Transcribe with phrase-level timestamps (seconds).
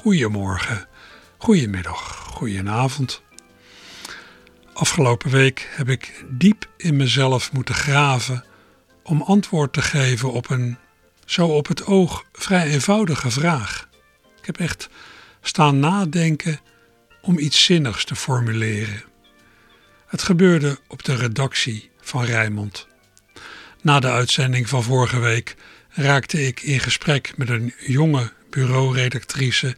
[0.00, 0.88] Goedemorgen,
[1.38, 3.22] goedemiddag, goedenavond.
[4.72, 8.44] Afgelopen week heb ik diep in mezelf moeten graven
[9.02, 10.78] om antwoord te geven op een
[11.24, 13.88] zo op het oog vrij eenvoudige vraag.
[14.38, 14.88] Ik heb echt
[15.40, 16.60] staan nadenken
[17.22, 19.02] om iets zinnigs te formuleren.
[20.06, 22.86] Het gebeurde op de redactie van Rijmond.
[23.82, 25.56] Na de uitzending van vorige week
[25.88, 29.76] raakte ik in gesprek met een jonge bureauredactrice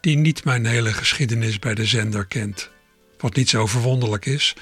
[0.00, 2.70] die niet mijn hele geschiedenis bij de zender kent.
[3.18, 4.54] Wat niet zo verwonderlijk is.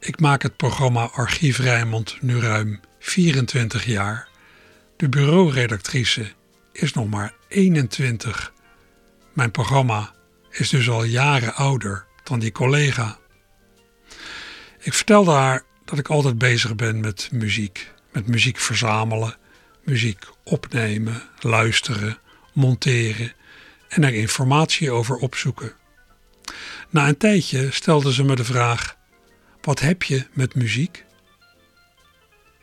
[0.00, 4.28] Ik maak het programma Archief Rijmond nu ruim 24 jaar.
[4.96, 6.32] De bureauredactrice
[6.72, 8.52] is nog maar 21.
[9.32, 10.14] Mijn programma
[10.50, 13.18] is dus al jaren ouder dan die collega.
[14.80, 17.92] Ik vertelde haar dat ik altijd bezig ben met muziek.
[18.12, 19.36] Met muziek verzamelen,
[19.84, 22.18] muziek opnemen, luisteren,
[22.56, 23.32] monteren
[23.88, 25.72] en er informatie over opzoeken.
[26.90, 28.96] Na een tijdje stelde ze me de vraag:
[29.60, 31.04] Wat heb je met muziek?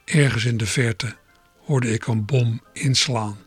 [0.06, 1.16] Ergens in de verte
[1.58, 3.38] hoorde ik een bom inslaan.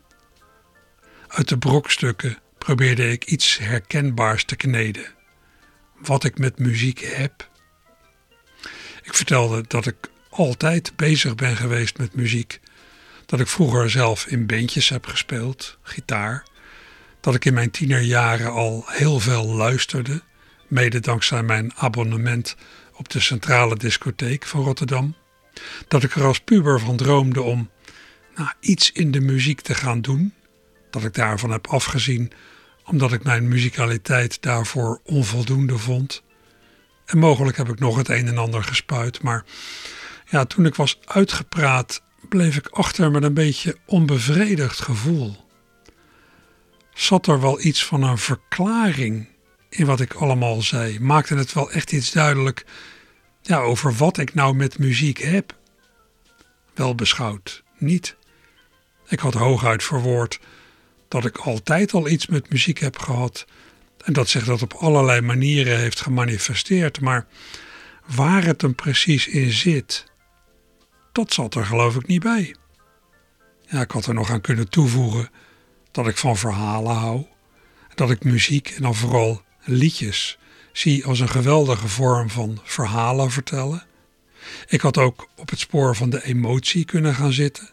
[1.27, 5.05] Uit de brokstukken probeerde ik iets herkenbaars te kneden.
[5.99, 7.49] Wat ik met muziek heb.
[9.03, 9.95] Ik vertelde dat ik
[10.29, 12.59] altijd bezig ben geweest met muziek.
[13.27, 16.43] Dat ik vroeger zelf in bandjes heb gespeeld, gitaar.
[17.19, 20.21] Dat ik in mijn tienerjaren al heel veel luisterde,
[20.67, 22.55] mede dankzij mijn abonnement
[22.93, 25.15] op de Centrale Discotheek van Rotterdam.
[25.87, 27.69] Dat ik er als puber van droomde om
[28.35, 30.33] nou, iets in de muziek te gaan doen.
[30.89, 32.31] Dat ik daarvan heb afgezien
[32.85, 36.23] omdat ik mijn muzikaliteit daarvoor onvoldoende vond.
[37.05, 39.45] En mogelijk heb ik nog het een en ander gespuit, maar
[40.29, 45.45] ja, toen ik was uitgepraat, bleef ik achter met een beetje onbevredigd gevoel.
[46.93, 49.27] Zat er wel iets van een verklaring
[49.69, 50.99] in wat ik allemaal zei?
[50.99, 52.65] Maakte het wel echt iets duidelijk
[53.41, 55.55] ja, over wat ik nou met muziek heb?
[56.73, 58.15] Wel beschouwd, niet.
[59.07, 60.39] Ik had hooguit verwoord
[61.07, 63.45] dat ik altijd al iets met muziek heb gehad
[64.03, 67.27] en dat zich dat op allerlei manieren heeft gemanifesteerd, maar
[68.05, 70.11] waar het hem precies in zit,
[71.17, 72.55] dat zat er geloof ik niet bij.
[73.69, 75.29] Ja, ik had er nog aan kunnen toevoegen
[75.91, 77.25] dat ik van verhalen hou,
[77.95, 80.37] dat ik muziek en dan vooral liedjes
[80.71, 83.85] zie als een geweldige vorm van verhalen vertellen.
[84.67, 87.69] Ik had ook op het spoor van de emotie kunnen gaan zitten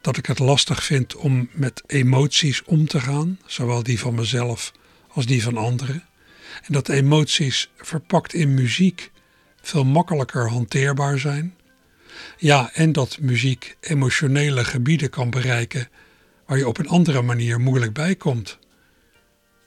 [0.00, 4.72] dat ik het lastig vind om met emoties om te gaan, zowel die van mezelf
[5.08, 6.04] als die van anderen.
[6.62, 9.10] En dat emoties verpakt in muziek
[9.60, 11.56] veel makkelijker hanteerbaar zijn.
[12.36, 15.88] Ja, en dat muziek emotionele gebieden kan bereiken
[16.46, 18.58] waar je op een andere manier moeilijk bij komt.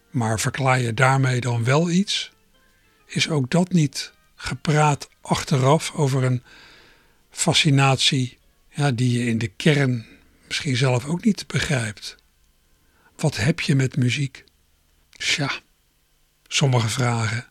[0.09, 2.31] Maar verklaar je daarmee dan wel iets?
[3.05, 6.43] Is ook dat niet gepraat achteraf over een
[7.29, 8.37] fascinatie
[8.69, 10.05] ja, die je in de kern
[10.47, 12.15] misschien zelf ook niet begrijpt.
[13.15, 14.43] Wat heb je met muziek?
[15.09, 15.51] Tja,
[16.47, 17.47] sommige vragen,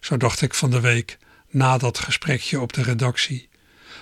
[0.00, 1.18] zo dacht ik van de week
[1.48, 3.48] na dat gesprekje op de redactie.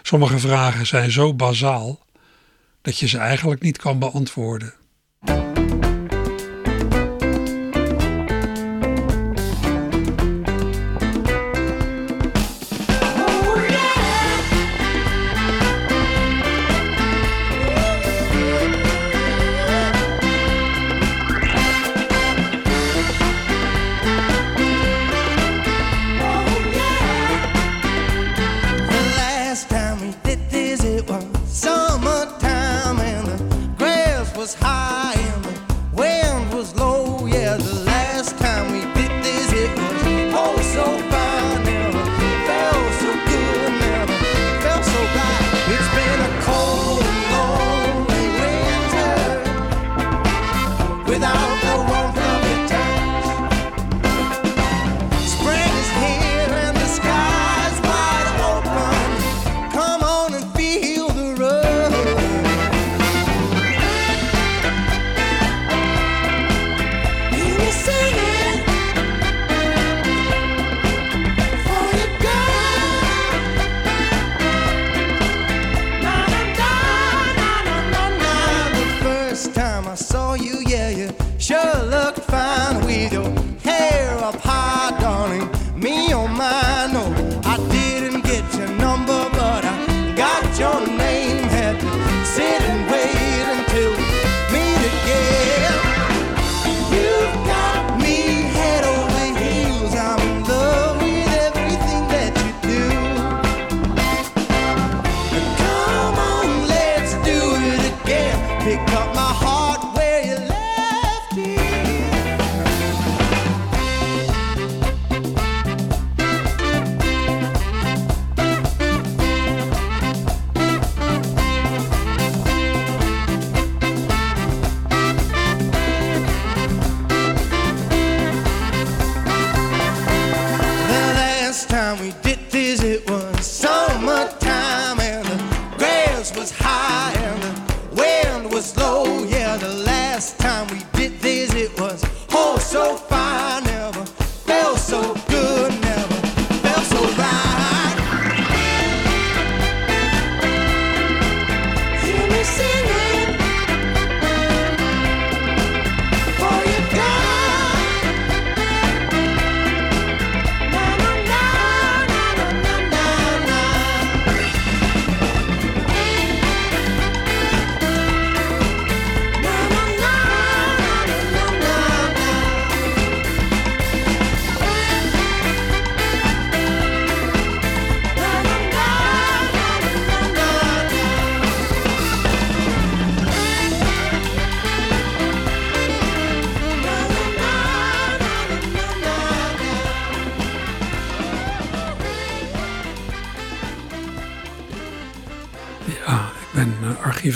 [0.09, 1.99] Sommige vragen zijn zo bazaal
[2.83, 4.75] dat je ze eigenlijk niet kan beantwoorden.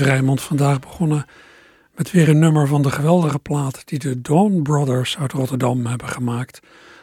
[0.00, 1.26] Rijnmond vandaag begonnen
[1.94, 6.08] met weer een nummer van de geweldige plaat die de Dawn Brothers uit Rotterdam hebben
[6.08, 6.60] gemaakt.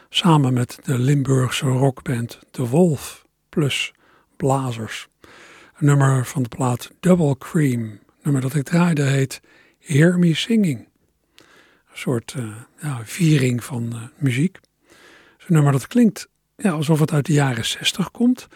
[0.08, 3.92] Samen met de Limburgse rockband The Wolf plus
[4.36, 5.08] Blazers.
[5.78, 7.80] Een nummer van de plaat Double Cream.
[7.82, 9.40] Een nummer dat ik draaide heet
[9.78, 10.88] Hear Me Singing.
[11.38, 12.34] Een soort
[12.78, 14.58] eh, viering van eh, muziek.
[15.38, 18.48] Zo'n nummer dat klinkt ja, alsof het uit de jaren 60 komt.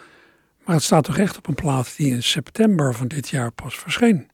[0.65, 3.79] Maar het staat toch echt op een plaat die in september van dit jaar pas
[3.79, 4.31] verscheen.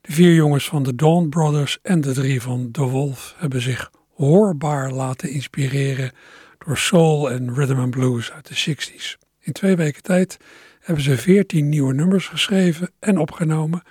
[0.00, 3.90] De vier jongens van de Dawn Brothers en de drie van The Wolf hebben zich
[4.14, 6.12] hoorbaar laten inspireren
[6.58, 9.28] door soul en rhythm and blues uit de 60s.
[9.38, 10.36] In twee weken tijd
[10.80, 13.82] hebben ze veertien nieuwe nummers geschreven en opgenomen,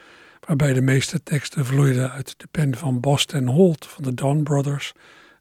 [0.47, 4.93] waarbij de meeste teksten vloeiden uit de pen van Boston Holt van de Dawn Brothers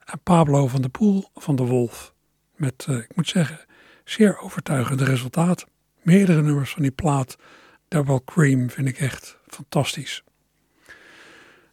[0.04, 2.14] en Pablo van de Poel van The Wolf.
[2.56, 3.60] Met, eh, ik moet zeggen,
[4.04, 5.68] zeer overtuigende resultaten.
[6.08, 7.36] Meerdere nummers van die plaat,
[7.88, 10.24] Double Cream, vind ik echt fantastisch.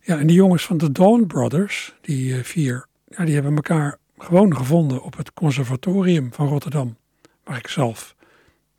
[0.01, 3.97] Ja, en die jongens van de Dawn Brothers, die eh, vier, ja, die hebben elkaar
[4.17, 6.97] gewoon gevonden op het conservatorium van Rotterdam.
[7.43, 8.15] Waar ik zelf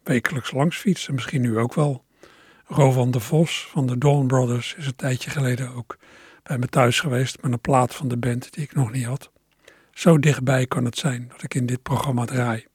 [0.03, 2.05] wekelijks langs fiets en misschien nu ook wel.
[2.67, 5.97] Rovan de Vos van de Dawn Brothers is een tijdje geleden ook
[6.43, 9.31] bij me thuis geweest met een plaat van de band die ik nog niet had.
[9.93, 12.67] Zo dichtbij kan het zijn dat ik in dit programma draai.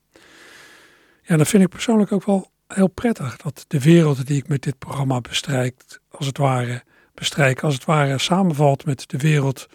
[1.22, 3.38] Ja, dat vind ik persoonlijk ook wel heel prettig.
[3.38, 7.86] Dat de wereld die ik met dit programma bestrijk, als het ware, bestrijk, als het
[7.86, 9.68] ware samenvalt met de wereld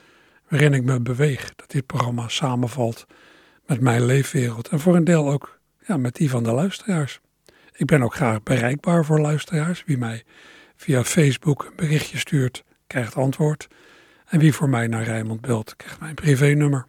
[0.48, 1.54] waarin ik me beweeg.
[1.54, 3.06] Dat dit programma samenvalt
[3.66, 7.20] met mijn leefwereld en voor een deel ook ja, met die van de luisteraars.
[7.72, 9.82] Ik ben ook graag bereikbaar voor luisteraars.
[9.86, 10.24] Wie mij
[10.76, 13.68] via Facebook een berichtje stuurt, krijgt antwoord.
[14.26, 16.86] En wie voor mij naar Rijnmond belt, krijgt mijn privénummer.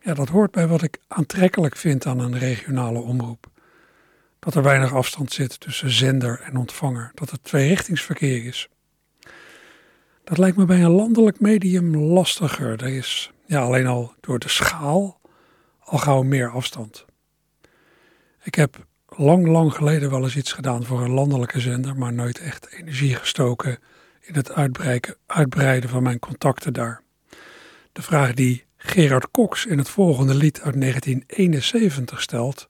[0.00, 3.46] Ja, dat hoort bij wat ik aantrekkelijk vind aan een regionale omroep.
[4.38, 7.10] Dat er weinig afstand zit tussen zender en ontvanger.
[7.14, 8.68] Dat het tweerichtingsverkeer is.
[10.24, 12.82] Dat lijkt me bij een landelijk medium lastiger.
[12.82, 15.20] Er is ja, alleen al door de schaal
[15.88, 17.04] al gauw meer afstand.
[18.42, 22.38] Ik heb lang, lang geleden wel eens iets gedaan voor een landelijke zender, maar nooit
[22.38, 23.78] echt energie gestoken
[24.20, 24.52] in het
[25.26, 27.02] uitbreiden, van mijn contacten daar.
[27.92, 32.67] De vraag die Gerard Cox in het volgende lied uit 1971 stelt,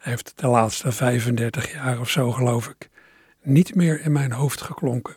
[0.00, 2.88] heeft de laatste 35 jaar of zo, geloof ik,
[3.42, 5.16] niet meer in mijn hoofd geklonken.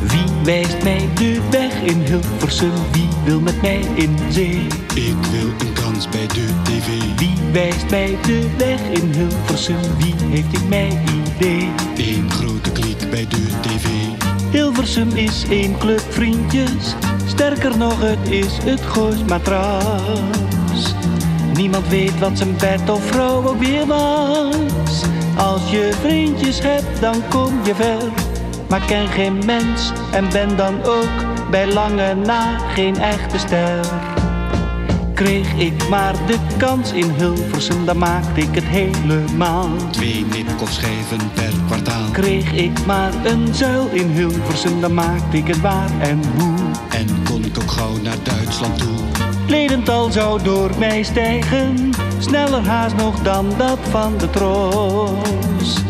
[0.00, 2.72] Wie wijst mij de weg in Hilversum?
[2.92, 4.66] Wie wil met mij in zee?
[4.94, 7.18] Ik wil een kans bij de tv.
[7.18, 9.96] Wie wijst mij de weg in Hilversum?
[9.96, 11.72] Wie heeft in mij idee?
[11.96, 14.23] Eén grote kliek bij de tv.
[14.54, 16.94] Hilversum is één club vriendjes.
[17.26, 20.94] Sterker nog, het is het Goois Matras.
[21.54, 25.02] Niemand weet wat zijn pet of vrouw ook weer was.
[25.36, 28.12] Als je vriendjes hebt, dan kom je ver.
[28.68, 34.13] Maar ken geen mens en ben dan ook bij lange na geen echte ster.
[35.14, 39.68] Kreeg ik maar de kans in Hilversum, dan maakte ik het helemaal.
[39.90, 42.10] Twee nipkoffschijven per kwartaal.
[42.10, 46.54] Kreeg ik maar een zuil in Hilversum, dan maakte ik het waar en hoe.
[46.88, 48.98] En kon ik ook gauw naar Duitsland toe.
[49.48, 55.82] Ledental zou door mij stijgen, sneller haast nog dan dat van de troos.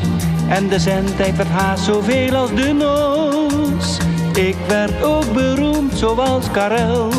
[0.48, 3.98] En de zendtijd werd haast zoveel als de noos.
[4.34, 7.10] Ik werd ook beroemd zoals Karel,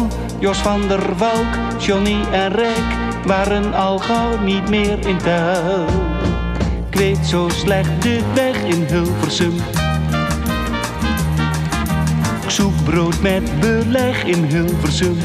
[0.45, 2.85] Jos van der Valk, Johnny en Rek
[3.25, 5.85] waren al gauw niet meer in tel.
[6.89, 9.55] Ik weet zo slecht de weg in Hilversum.
[12.43, 15.17] Ik zoek brood met beleg in Hilversum.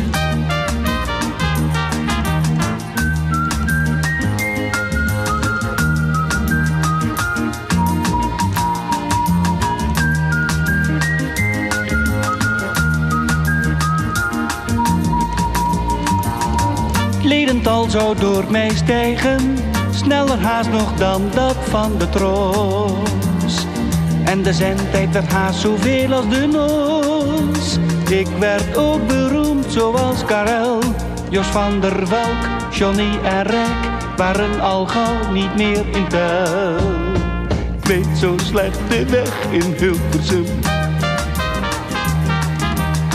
[17.31, 19.57] Ledental zou door mij stijgen,
[19.91, 23.67] sneller haast nog dan dat van de troos.
[24.25, 27.79] En de zendtijd werd haast zoveel als de noos.
[28.09, 30.79] Ik werd ook beroemd zoals Karel,
[31.29, 36.77] Jos van der Valk, Johnny en Rek waren al gauw niet meer in tel.
[37.79, 40.45] Ik weet zo slecht de weg in Hilversum.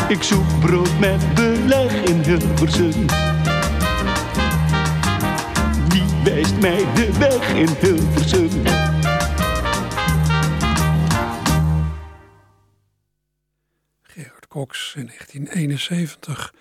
[0.08, 3.06] Ik zoek brood met beleg in Hilversum.
[6.26, 8.50] Wijst mij de weg in Hilversum.
[14.02, 16.54] Gerard Cox in 1971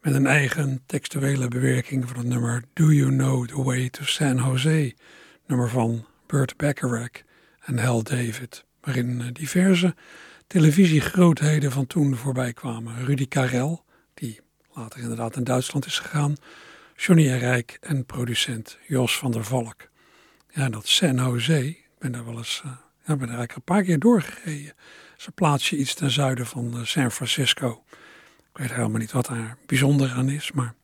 [0.00, 4.36] met een eigen textuele bewerking van het nummer Do You Know The Way To San
[4.36, 4.94] Jose,
[5.46, 7.22] nummer van Burt Bacharach
[7.60, 9.94] en Hal David, waarin eh, diverse
[10.46, 13.04] televisiegrootheden van toen voorbij kwamen.
[13.04, 13.84] Rudy Karel,
[14.14, 14.40] die
[14.72, 16.36] later inderdaad in Duitsland is gegaan,
[16.96, 19.88] Johnny Rijk en producent Jos van der Valk.
[20.48, 22.72] Ja, dat San Jose, ik ben daar wel eens, uh,
[23.04, 24.72] ja, ben daar eigenlijk een paar keer doorgereden.
[25.16, 27.82] Ze plaatsje iets ten zuiden van uh, San Francisco.
[28.52, 30.74] Ik weet helemaal niet wat daar bijzonder aan is, maar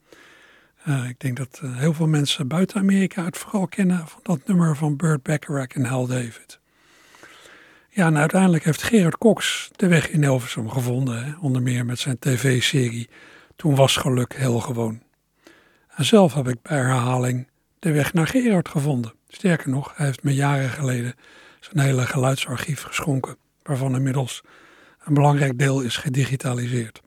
[0.89, 4.77] uh, ik denk dat heel veel mensen buiten Amerika het vooral kennen van dat nummer
[4.77, 6.61] van Burt Bacharach en Hal David.
[7.89, 12.19] Ja, en uiteindelijk heeft Gerard Cox de weg in Hilversum gevonden, onder meer met zijn
[12.19, 13.09] tv-serie
[13.57, 15.03] Toen was geluk heel gewoon.
[15.95, 19.13] En zelf heb ik bij herhaling de weg naar Gerard gevonden.
[19.29, 21.15] Sterker nog, hij heeft me jaren geleden
[21.61, 24.43] zijn hele geluidsarchief geschonken, waarvan inmiddels
[25.05, 27.01] een belangrijk deel is gedigitaliseerd.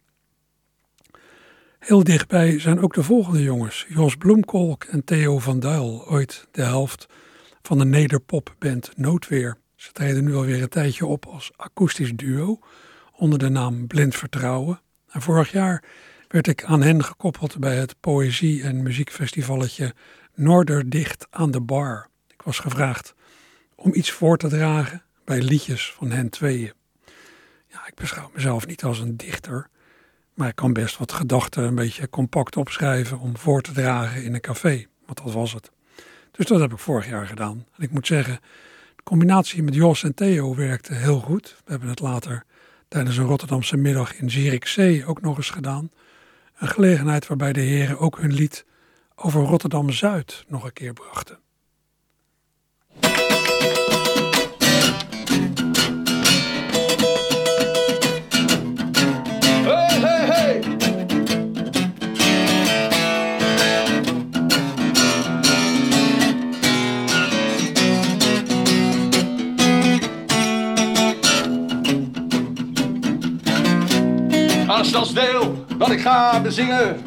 [1.80, 6.64] Heel dichtbij zijn ook de volgende jongens, Jos Bloemkolk en Theo van Duil, ooit de
[6.64, 7.06] helft
[7.62, 9.58] van de nederpopband Noodweer.
[9.76, 12.60] Ze treden nu alweer een tijdje op als akoestisch duo
[13.12, 14.82] onder de naam Blind Vertrouwen.
[15.10, 15.84] En vorig jaar
[16.36, 19.94] werd ik aan hen gekoppeld bij het poëzie- en muziekfestivalletje
[20.34, 22.08] Noorderdicht aan de Bar.
[22.28, 23.14] Ik was gevraagd
[23.76, 26.74] om iets voor te dragen bij liedjes van hen tweeën.
[27.68, 29.68] Ja, ik beschouw mezelf niet als een dichter,
[30.34, 34.34] maar ik kan best wat gedachten een beetje compact opschrijven om voor te dragen in
[34.34, 35.72] een café, want dat was het.
[36.32, 37.66] Dus dat heb ik vorig jaar gedaan.
[37.78, 38.40] En ik moet zeggen,
[38.96, 41.56] de combinatie met Jos en Theo werkte heel goed.
[41.66, 42.44] We hebben het later
[42.88, 45.92] tijdens een Rotterdamse middag in Zierikzee ook nog eens gedaan.
[46.56, 48.66] Een gelegenheid waarbij de heren ook hun lied
[49.16, 51.40] over Rotterdam-Zuid nog een keer brachten.
[74.78, 77.02] Als dat deel wat ik ga bezingen,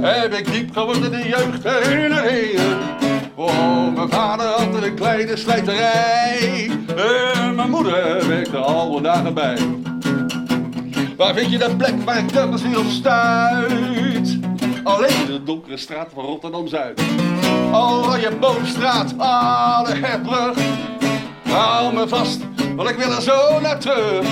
[0.00, 2.78] heb ik diep geworden de jeugd herinneringen.
[3.34, 9.58] Oh, mijn vader had een kleine slijterij en mijn moeder werkte alle dagen bij.
[11.16, 14.38] Waar vind je de plek waar ik telkens weer op stuit?
[14.82, 17.02] Alleen de donkere straat van Rotterdam-Zuid.
[17.72, 20.58] Oranje Boomstraat, alle herbrug.
[21.48, 22.40] Hou me vast,
[22.76, 24.26] want ik wil er zo naar terug.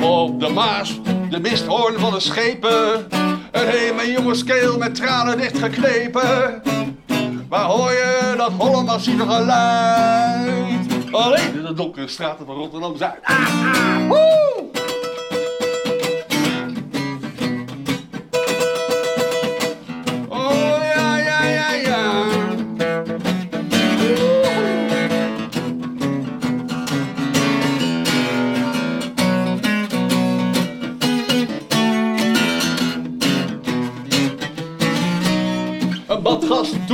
[0.00, 1.00] Op de Maas,
[1.30, 3.10] de misthoorn van de schepen.
[3.50, 6.62] En heen mijn jongenskeel met tranen dichtgeknepen.
[7.48, 11.12] Waar hoor je dat holle massieve geluid?
[11.12, 13.18] Alleen in de donkere straten van Rotterdam-Zuid.
[13.22, 13.36] Ah,
[14.10, 14.59] ah,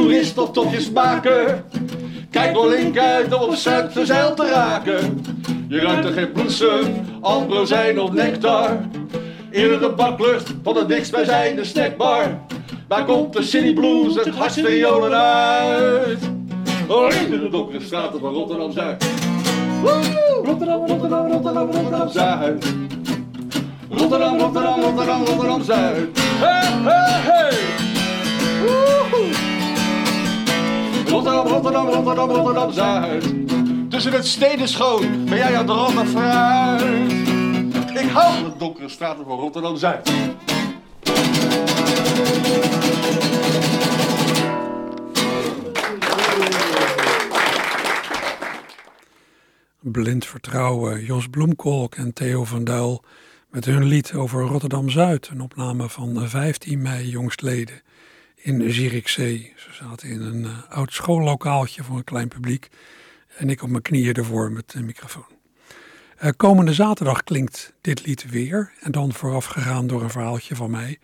[0.07, 1.65] toerist of topjes maken.
[2.31, 3.55] Kijk door link uit om op
[4.05, 5.25] zeil te raken.
[5.69, 8.79] Je ruikt er geen bloesem, ambrozijn of nectar.
[9.51, 12.41] In de baklucht van de dichtstbijzijnde snackbar.
[12.89, 16.19] Waar komt de city blues, het hardst violen uit?
[16.89, 19.05] Oh, in de donkere straten van Rotterdam-Zuid.
[20.45, 22.65] Rotterdam, Rotterdam, Rotterdam, Rotterdam-Zuid.
[23.91, 26.19] Rotterdam, Rotterdam, Rotterdam, Rotterdam-Zuid.
[26.19, 27.59] Hey, hey, hey!
[28.67, 29.56] Woehoe!
[31.09, 33.35] Rotterdam, Rotterdam, Rotterdam, Rotterdam-Zuid.
[33.91, 37.13] Tussen het steden schoon ben jij aan de fruit.
[38.05, 40.11] Ik hou van de donkere straten van Rotterdam-Zuid.
[49.81, 53.05] Blind Vertrouwen, Jos Bloemkolk en Theo van Duil
[53.51, 55.29] met hun lied over Rotterdam-Zuid.
[55.29, 57.83] Een opname van 15 mei jongstleden
[58.47, 59.53] in Zierikzee.
[59.57, 62.69] Ze zaten in een uh, oud schoollokaaltje voor een klein publiek
[63.37, 65.27] en ik op mijn knieën ervoor met de microfoon.
[66.23, 70.99] Uh, komende zaterdag klinkt dit lied weer en dan voorafgegaan door een verhaaltje van mij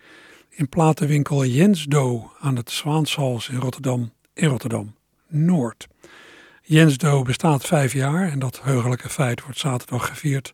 [0.49, 4.95] in platenwinkel Jens Do aan het Zwaanshals in Rotterdam, in Rotterdam
[5.27, 5.87] Noord.
[6.61, 10.51] Jens Do bestaat vijf jaar en dat heugelijke feit wordt zaterdag gevierd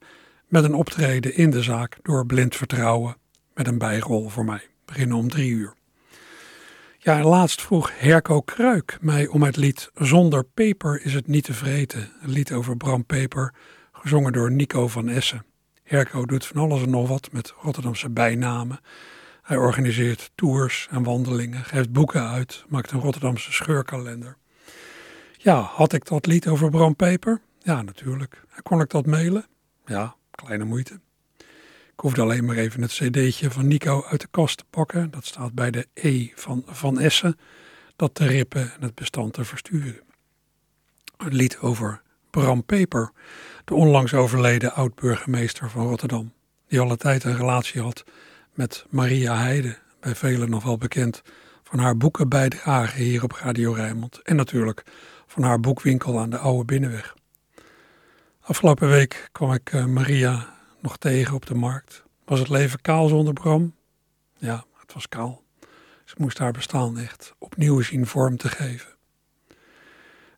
[0.48, 3.16] met een optreden in de zaak door Blind Vertrouwen
[3.54, 4.62] met een bijrol voor mij.
[4.86, 5.78] Beginnen om drie uur.
[7.10, 11.54] Ja, laatst vroeg Herco Kruik mij om het lied Zonder peper is het niet te
[11.54, 12.12] vreten.
[12.22, 13.54] Een lied over Bram Peper,
[13.92, 15.46] gezongen door Nico van Essen.
[15.84, 18.80] Herco doet van alles en nog wat met Rotterdamse bijnamen.
[19.42, 24.38] Hij organiseert tours en wandelingen, geeft boeken uit, maakt een Rotterdamse scheurkalender.
[25.38, 27.42] Ja, had ik dat lied over Bram Peper?
[27.60, 28.44] Ja, natuurlijk.
[28.64, 29.46] Kon ik dat mailen?
[29.86, 31.00] Ja, kleine moeite.
[32.00, 35.12] Ik hoefde alleen maar even het cd'tje van Nico uit de kast te pakken.
[35.12, 37.40] Dat staat bij de E van Van Essen.
[37.96, 40.02] Dat te rippen en het bestand te versturen.
[41.18, 43.12] Het lied over Bram Peper,
[43.66, 46.34] de onlangs overleden oud-burgemeester van Rotterdam.
[46.68, 48.04] Die alle tijd een relatie had
[48.54, 51.22] met Maria Heide, bij velen nog wel bekend
[51.64, 54.22] van haar boekenbijdrage hier op Radio Rijnmond.
[54.22, 54.84] En natuurlijk
[55.28, 57.16] van haar boekwinkel aan de Oude Binnenweg.
[58.42, 62.04] Afgelopen week kwam ik uh, Maria nog tegen op de markt.
[62.26, 63.76] Was het leven kaal zonder Bram?
[64.38, 65.44] Ja, het was kaal.
[66.06, 68.98] Ze moest haar bestaan echt opnieuw zien vorm te geven.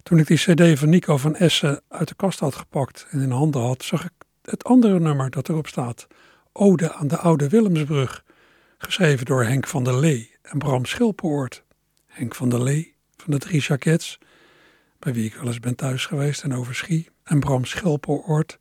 [0.03, 3.31] Toen ik die cd van Nico van Essen uit de kast had gepakt en in
[3.31, 6.07] handen had, zag ik het andere nummer dat erop staat.
[6.53, 8.23] Ode aan de Oude Willemsbrug,
[8.77, 11.63] geschreven door Henk van der Lee en Bram Schilpoort.
[12.07, 14.17] Henk van der Lee van de Drie Jackets,
[14.99, 18.59] bij wie ik wel eens ben thuis geweest en over Schie, en Bram Schilpoort,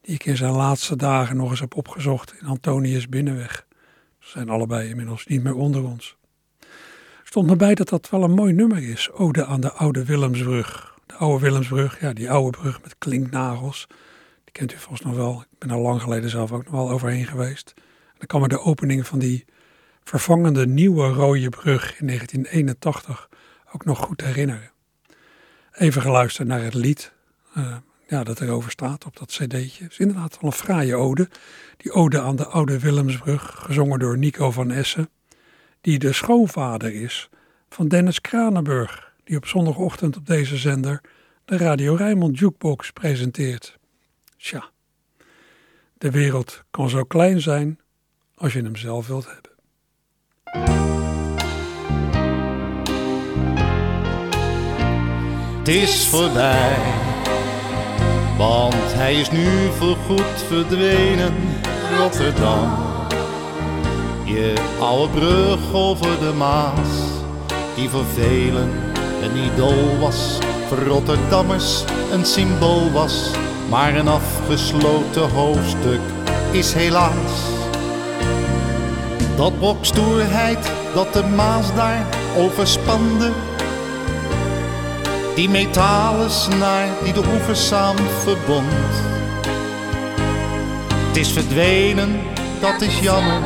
[0.00, 3.66] die ik in zijn laatste dagen nog eens heb opgezocht in Antonius Binnenweg.
[4.18, 6.16] Ze zijn allebei inmiddels niet meer onder ons.
[7.24, 10.98] Stond me bij dat dat wel een mooi nummer is, Ode aan de Oude Willemsbrug.
[11.06, 13.86] De Oude Willemsbrug, ja, die oude brug met klinknagels.
[14.44, 15.40] Die kent u vast nog wel.
[15.50, 17.72] Ik ben er lang geleden zelf ook nog wel overheen geweest.
[17.76, 19.44] En dan kan me de opening van die
[20.04, 23.28] vervangende nieuwe rode brug in 1981
[23.72, 24.70] ook nog goed herinneren.
[25.72, 27.12] Even geluisterd naar het lied
[27.56, 27.76] uh,
[28.08, 29.82] ja, dat erover staat op dat cd'tje.
[29.82, 31.28] Het is inderdaad wel een fraaie ode.
[31.76, 35.08] Die ode aan de oude Willemsbrug, gezongen door Nico van Essen.
[35.80, 37.28] Die de schoonvader is
[37.68, 41.00] van Dennis Kranenburg, die op zondagochtend op deze zender
[41.44, 43.78] de Radio Rijnmond Jukebox presenteert.
[44.36, 44.70] Tja,
[45.98, 47.78] de wereld kan zo klein zijn
[48.34, 49.50] als je hem zelf wilt hebben.
[55.58, 56.76] Het is voorbij,
[58.38, 59.48] want hij is nu
[59.78, 61.34] voorgoed verdwenen,
[61.98, 62.70] Rotterdam.
[64.24, 66.88] Je oude brug over de Maas,
[67.74, 68.70] die voor velen
[69.22, 73.30] een idool was, voor Rotterdammers een symbool was,
[73.68, 76.00] maar een afgesloten hoofdstuk
[76.50, 77.56] is helaas.
[79.36, 83.30] Dat brokstoerheid dat de Maas daar overspande,
[85.38, 87.68] die metalen snaar die de oevers
[88.22, 88.92] verbond.
[91.06, 92.20] Het is verdwenen,
[92.60, 93.42] dat is jammer,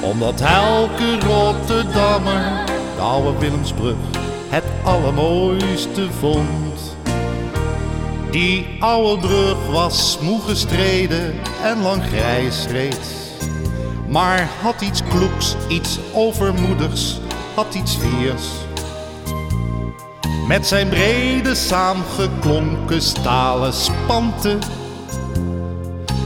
[0.00, 2.66] omdat elke Rotterdammer
[2.96, 3.96] de oude Willemsbrug
[4.48, 6.96] het allermooiste vond.
[8.30, 13.08] Die oude brug was moe gestreden en lang grijs reeds.
[14.08, 17.20] Maar had iets kloeks, iets overmoedigs,
[17.54, 18.69] had iets viers.
[20.50, 24.58] Met zijn brede saamgeklonken stalen spanten.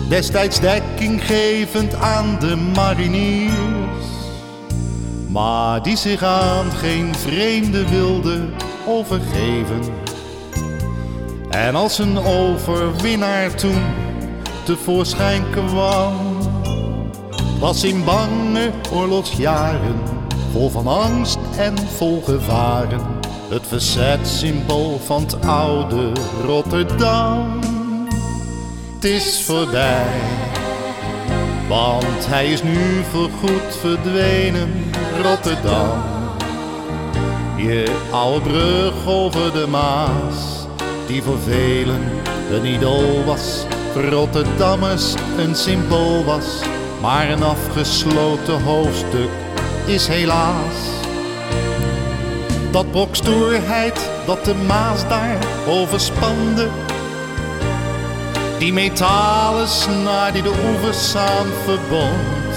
[0.08, 4.06] Destijds dekking gevend aan de mariniers.
[5.28, 8.48] maar die zich aan geen vreemde wilde
[8.86, 9.80] overgeven.
[11.50, 13.82] En als een overwinnaar toen
[14.64, 16.14] tevoorschijn kwam,
[17.60, 20.00] was in bange oorlogsjaren,
[20.52, 23.22] vol van angst en vol gevaren,
[23.54, 26.12] het verzetsymbool van het oude
[26.46, 27.60] Rotterdam.
[28.94, 30.20] Het is voorbij,
[31.68, 34.90] want hij is nu voorgoed verdwenen,
[35.22, 36.02] Rotterdam.
[37.56, 40.66] Je oude brug over de Maas,
[41.06, 42.02] die voor velen
[42.50, 46.62] een idool was, voor Rotterdammers een symbool was,
[47.00, 49.30] maar een afgesloten hoofdstuk
[49.86, 50.93] is helaas.
[52.74, 56.68] Dat brok stoerheid dat de Maas daar overspande,
[58.58, 62.54] die metalen snaar die de oevers samen verbond.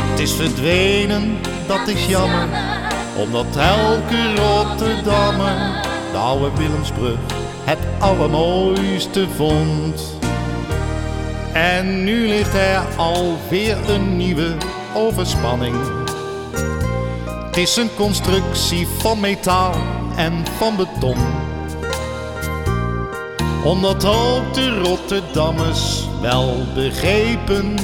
[0.00, 2.48] Het is verdwenen, dat is jammer,
[3.16, 7.18] omdat elke Rotterdammer de oude Willemsbrug
[7.64, 10.18] het allermooiste vond.
[11.52, 14.56] En nu ligt er alweer een nieuwe
[14.94, 16.01] overspanning.
[17.52, 19.74] Het is een constructie van metaal
[20.16, 21.16] en van beton.
[23.64, 27.76] Omdat ook de Rotterdammers wel begrepen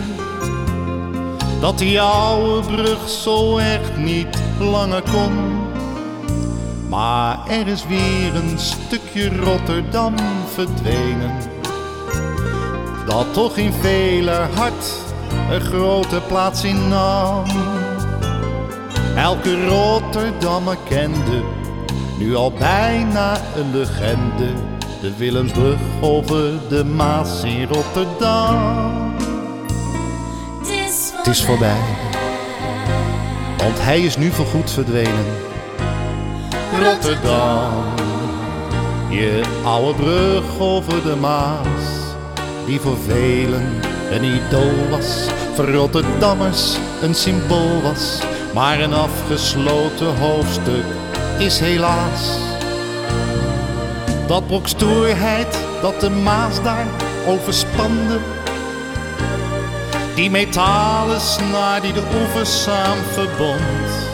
[1.61, 5.33] dat die oude brug zo echt niet langer kon.
[6.89, 10.15] Maar er is weer een stukje Rotterdam
[10.53, 11.37] verdwenen.
[13.07, 14.93] Dat toch in veler hart
[15.51, 17.45] een grote plaats innam.
[19.19, 21.43] Elke Rotterdammer kende
[22.19, 24.53] nu al bijna een legende.
[25.01, 29.17] De Willemsbrug over de Maas in Rotterdam.
[31.17, 31.81] Het is voorbij,
[33.57, 35.27] want hij is nu voorgoed verdwenen.
[36.83, 37.73] Rotterdam.
[39.11, 42.15] Je oude brug over de Maas,
[42.67, 48.19] die voor velen een idool was, voor Rotterdammers een symbool was,
[48.55, 50.85] maar een afgesloten hoofdstuk
[51.39, 52.39] is helaas.
[54.27, 56.87] Dat brok stoerheid dat de Maas daar
[57.27, 58.19] overspande,
[60.15, 64.07] die metalen snaar die de oevers samen verbond.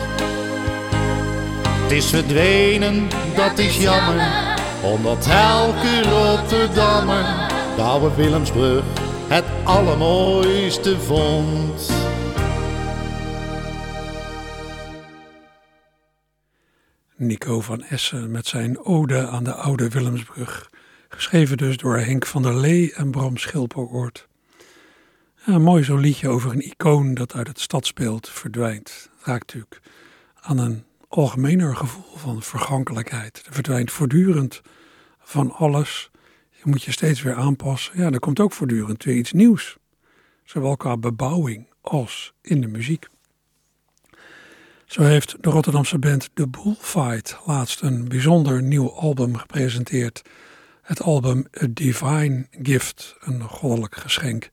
[1.81, 4.27] Het is verdwenen, dat is jammer,
[4.81, 7.25] omdat elke Rotterdammer
[7.75, 8.83] de oude Willemsbrug
[9.27, 12.04] het allermooiste vond.
[17.17, 20.69] Nico van Essen met zijn ode aan de oude Willemsbrug,
[21.09, 24.27] geschreven dus door Henk van der Lee en Bram Schilperoort.
[25.45, 29.09] Ja, mooi zo'n liedje over een icoon dat uit het stadsbeeld verdwijnt.
[29.19, 29.81] Raakt natuurlijk
[30.35, 33.43] aan een algemener gevoel van vergankelijkheid.
[33.45, 34.61] Er verdwijnt voortdurend
[35.19, 36.11] van alles.
[36.49, 37.97] Je moet je steeds weer aanpassen.
[37.97, 39.77] Ja, er komt ook voortdurend weer iets nieuws.
[40.43, 43.07] Zowel qua bebouwing als in de muziek.
[44.95, 50.21] Zo heeft de Rotterdamse band The Bullfight laatst een bijzonder nieuw album gepresenteerd.
[50.81, 54.49] Het album A Divine Gift, een goddelijk geschenk.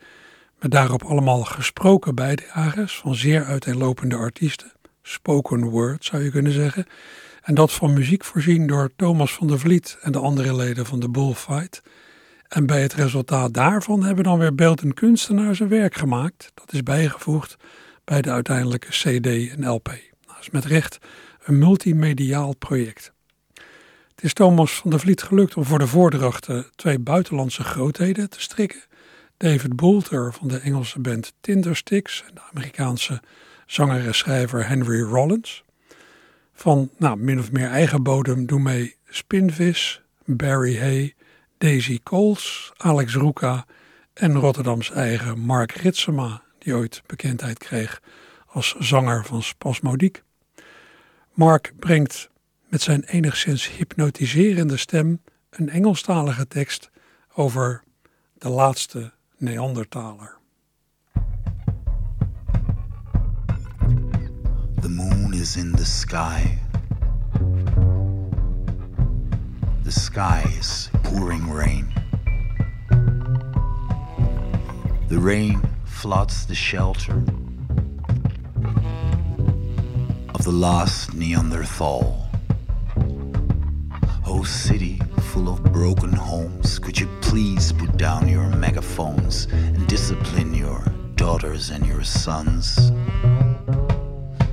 [0.59, 6.87] Met daarop allemaal gesproken bijdragers van zeer uiteenlopende artiesten spoken word zou je kunnen zeggen.
[7.43, 11.01] En dat van muziek voorzien door Thomas van der Vliet en de andere leden van
[11.01, 11.83] de Bullfight.
[12.49, 16.51] En bij het resultaat daarvan hebben dan weer beeldend kunstenaars een werk gemaakt.
[16.55, 17.57] Dat is bijgevoegd
[18.05, 20.12] bij de uiteindelijke CD en LP.
[20.51, 20.99] Met recht
[21.45, 23.13] een multimediaal project.
[24.15, 28.41] Het is Thomas van der Vliet gelukt om voor de voordrachten twee buitenlandse grootheden te
[28.41, 28.83] strikken.
[29.37, 33.23] David Boulter van de Engelse band Tindersticks en de Amerikaanse
[33.67, 35.65] zanger en schrijver Henry Rollins.
[36.53, 41.15] Van nou, min of meer eigen bodem doen mee Spinvis, Barry Hay,
[41.59, 43.67] Daisy Coles, Alex Roeka
[44.15, 48.01] en Rotterdams eigen Mark Ritsema, die ooit bekendheid kreeg
[48.47, 50.23] als zanger van Spasmodiek.
[51.35, 52.31] Mark brengt
[52.69, 56.91] met zijn enigszins hypnotiserende stem een Engelstalige tekst
[57.35, 57.83] over
[58.39, 60.37] de laatste Neandertaler.
[64.81, 66.59] The moon is in the sky.
[69.83, 71.93] The sky is pouring rain.
[75.09, 77.23] The rain floods the shelter
[80.35, 82.29] of the last Neanderthal.
[84.27, 85.01] Oh, city
[85.33, 90.85] full of broken homes, could you please put down your megaphones and discipline your
[91.17, 92.93] daughters and your sons?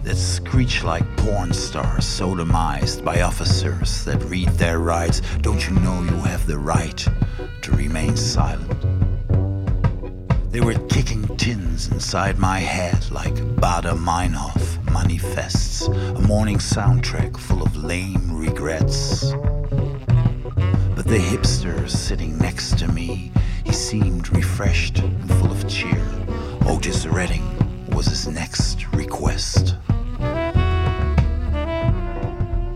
[0.03, 5.21] that screech like porn stars sodomized by officers that read their rights.
[5.41, 7.07] Don't you know you have the right
[7.61, 8.81] to remain silent?
[10.51, 17.62] They were kicking tins inside my head like Bada Meinhof manifests, a morning soundtrack full
[17.62, 19.32] of lame regrets.
[20.95, 23.32] But the hipster sitting next to me,
[23.63, 26.06] he seemed refreshed and full of cheer.
[26.65, 27.45] Otis Redding
[27.89, 29.75] was his next request.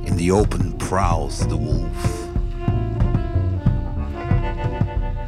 [0.06, 2.30] In the open prowls the wolf.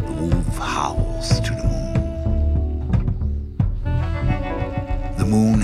[0.06, 1.94] The wolf howls to the moon.
[5.18, 5.62] The moon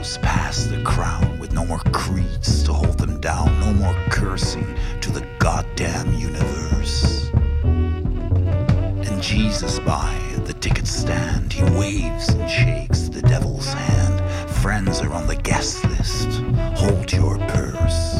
[0.00, 5.12] pass the crown with no more creeds to hold them down, no more cursing to
[5.12, 7.30] the goddamn universe.
[7.64, 14.50] And Jesus by the ticket stand, he waves and shakes the devil's hand.
[14.50, 16.28] Friends are on the guest list,
[16.76, 18.14] hold your purse.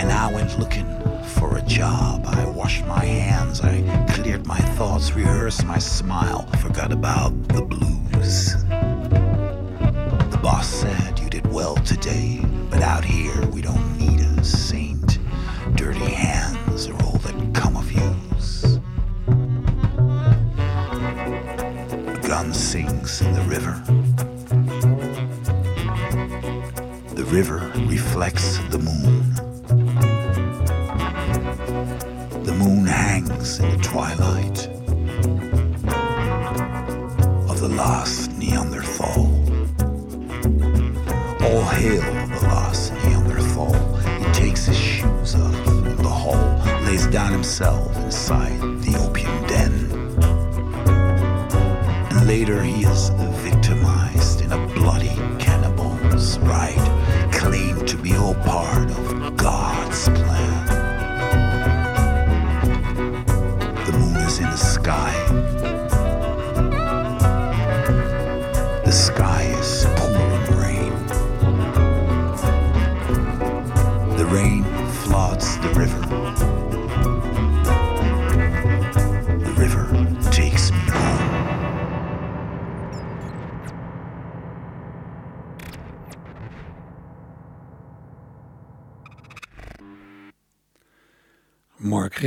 [0.00, 0.88] And I went looking
[1.22, 2.26] for a job.
[2.26, 8.65] I washed my hands, I cleared my thoughts, rehearsed my smile, forgot about the blues.
[10.66, 15.20] Said you did well today, but out here we don't need a saint.
[15.76, 18.80] Dirty hands are all that come of use.
[22.08, 23.80] A gun sings in the river.
[27.14, 28.58] The river reflects.
[28.70, 28.78] The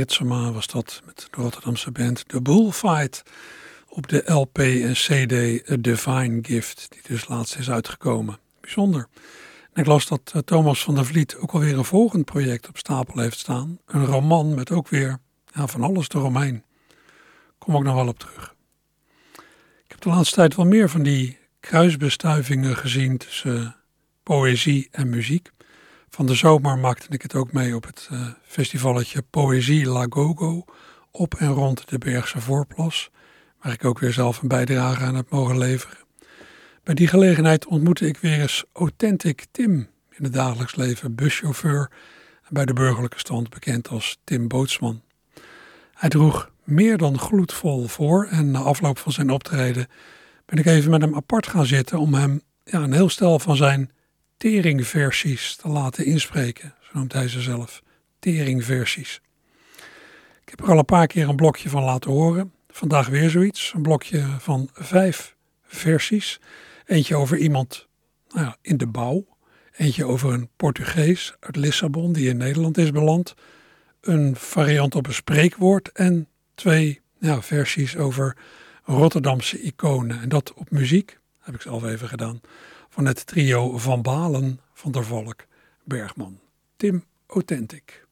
[0.00, 3.22] Ritsema was dat met de Rotterdamse band The Bullfight
[3.88, 5.32] op de LP en CD
[5.70, 8.38] A Divine Gift, die dus laatst is uitgekomen.
[8.60, 9.06] Bijzonder.
[9.72, 12.78] En ik las dat eh, Thomas van der Vliet ook alweer een volgend project op
[12.78, 13.78] stapel heeft staan.
[13.86, 15.18] Een roman met ook weer
[15.52, 16.64] van alles eromheen.
[17.58, 18.54] Kom ook nog wel op terug.
[19.84, 23.76] Ik heb de laatste tijd wel meer van die kruisbestuivingen gezien tussen
[24.22, 25.50] poëzie en muziek.
[26.20, 30.64] Van de zomer maakte ik het ook mee op het uh, festivalletje Poëzie La Gogo
[31.10, 33.10] op en rond de Bergse Voorplas,
[33.62, 35.98] waar ik ook weer zelf een bijdrage aan heb mogen leveren.
[36.84, 39.72] Bij die gelegenheid ontmoette ik weer eens Authentic Tim
[40.10, 41.90] in het dagelijks leven, buschauffeur
[42.42, 45.02] en bij de burgerlijke stand bekend als Tim Bootsman.
[45.94, 49.86] Hij droeg meer dan gloedvol voor en na afloop van zijn optreden
[50.46, 53.56] ben ik even met hem apart gaan zitten om hem ja, een heel stel van
[53.56, 53.90] zijn
[54.40, 56.74] teringversies te laten inspreken.
[56.80, 57.82] Zo noemt hij ze zelf,
[58.18, 59.20] teringversies.
[60.42, 62.52] Ik heb er al een paar keer een blokje van laten horen.
[62.68, 66.40] Vandaag weer zoiets, een blokje van vijf versies.
[66.86, 67.88] Eentje over iemand
[68.28, 69.26] nou ja, in de bouw.
[69.76, 73.34] Eentje over een Portugees uit Lissabon die in Nederland is beland.
[74.00, 78.36] Een variant op een spreekwoord en twee ja, versies over
[78.84, 80.20] Rotterdamse iconen.
[80.20, 82.40] En dat op muziek, heb ik zelf even gedaan
[82.90, 85.46] van het trio Van Balen van der Volk
[85.84, 86.40] Bergman.
[86.76, 88.06] Tim Authentic.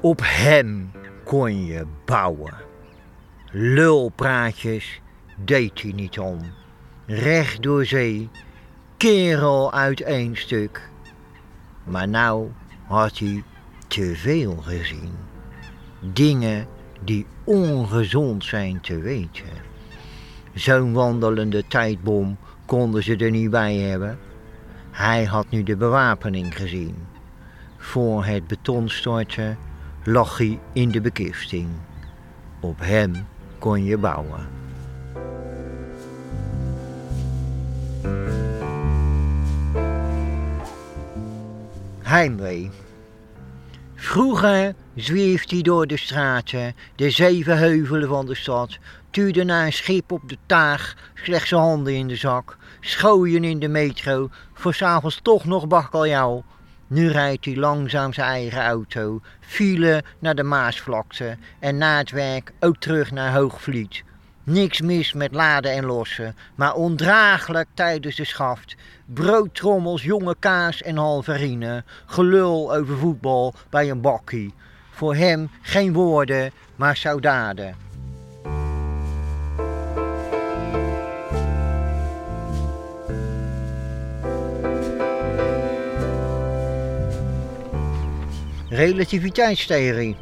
[0.00, 0.90] Op hem
[1.24, 2.54] kon je bouwen.
[3.50, 5.00] Lulpraatjes
[5.44, 6.40] deed hij niet om.
[7.06, 8.30] Recht door zee,
[8.96, 10.90] kerel uit één stuk.
[11.84, 12.50] Maar nou
[12.86, 13.44] had hij
[13.88, 15.30] te veel gezien
[16.12, 16.66] dingen
[17.04, 19.70] die ongezond zijn te weten.
[20.54, 22.36] Zo'n wandelende tijdbom
[22.66, 24.18] konden ze er niet bij hebben.
[24.90, 26.94] Hij had nu de bewapening gezien.
[27.76, 29.58] Voor het betonstorten
[30.04, 31.68] lag hij in de bekifting.
[32.60, 33.26] Op hem
[33.58, 34.46] kon je bouwen.
[42.02, 42.70] Heimwee.
[44.04, 48.78] Vroeger zweeft hij door de straten, de zeven heuvelen van de stad,
[49.10, 53.58] tuurde naar een schip op de taag, slechts zijn handen in de zak, schooien in
[53.58, 56.44] de metro, voor s'avonds toch nog bakkeljauw.
[56.86, 62.52] Nu rijdt hij langzaam zijn eigen auto, file naar de Maasvlakte en na het werk
[62.60, 64.02] ook terug naar Hoogvliet.
[64.44, 68.76] Niks mis met laden en lossen, maar ondraaglijk tijdens de schaft.
[69.06, 74.54] Broodtrommels, jonge kaas en halverine, gelul over voetbal bij een bakkie.
[74.90, 77.76] Voor hem geen woorden, maar saudaden.
[88.68, 90.16] Relativiteitstheorie.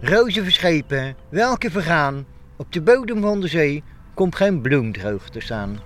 [0.00, 3.82] Rozen verschepen, welke vergaan, op de bodem van de zee
[4.14, 5.78] komt geen bloem droog te staan.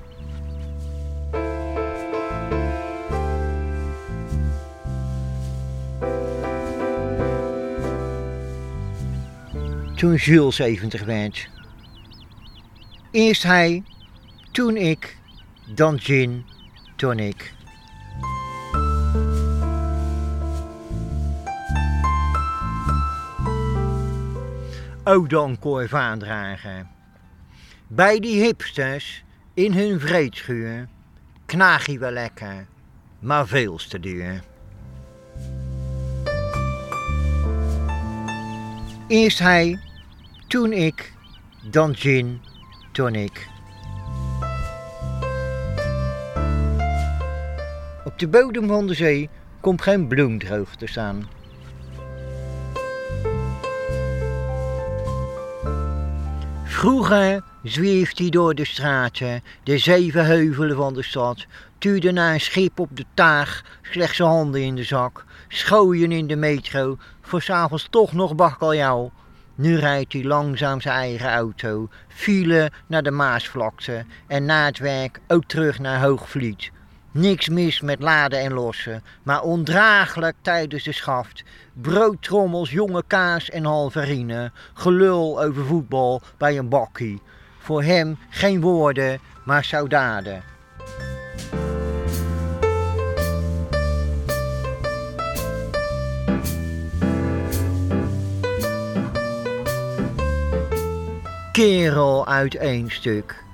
[9.97, 11.49] Toen Jules 70 werd.
[13.11, 13.83] Eerst hij,
[14.53, 15.17] toen ik,
[15.75, 16.45] dan gin,
[16.97, 17.53] tonic.
[25.11, 26.91] Ook dan korf dragen.
[27.87, 30.89] Bij die hipsters in hun vreedschuur
[31.47, 32.67] knaag je wel lekker,
[33.19, 34.41] maar veel te duur.
[39.09, 39.79] Eerst hij,
[40.49, 41.13] toen ik,
[41.71, 42.41] dan gin,
[42.93, 43.49] tonic.
[48.05, 49.29] Op de bodem van de zee
[49.61, 51.40] komt geen bloem droog te staan.
[56.81, 61.47] Vroeger zweeft hij door de straten, de zeven heuvelen van de stad,
[61.79, 66.27] tuurde naar een schip op de taag, slechts zijn handen in de zak, schooien in
[66.27, 69.13] de metro, voor s'avonds toch nog bakkeljauw.
[69.55, 75.21] Nu rijdt hij langzaam zijn eigen auto, file naar de Maasvlakte en na het werk
[75.29, 76.71] ook terug naar Hoogvliet.
[77.13, 81.45] Niks mis met laden en lossen, maar ondraaglijk tijdens de schaft.
[81.73, 87.23] Broodtrommels, jonge kaas en halverine, gelul over voetbal bij een bakkie.
[87.59, 90.43] Voor hem geen woorden, maar saudaden.
[101.53, 103.45] Kerel uit één stuk.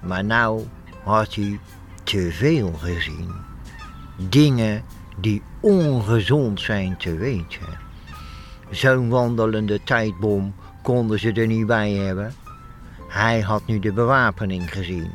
[0.00, 0.66] Maar nou
[1.04, 1.60] had hij
[2.02, 3.30] te veel gezien.
[4.16, 4.82] Dingen
[5.16, 7.78] die ongezond zijn te weten.
[8.70, 12.34] Zo'n wandelende tijdbom konden ze er niet bij hebben.
[13.08, 15.10] Hij had nu de bewapening gezien.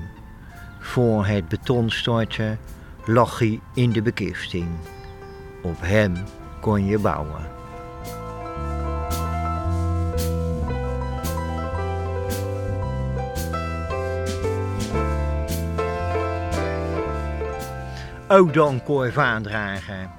[0.80, 2.60] Voor het beton storten
[3.06, 4.68] lag hij in de bekisting.
[5.62, 6.14] Op hem
[6.62, 7.57] kon je bouwen.
[18.28, 20.12] Ook dan korf aandragen.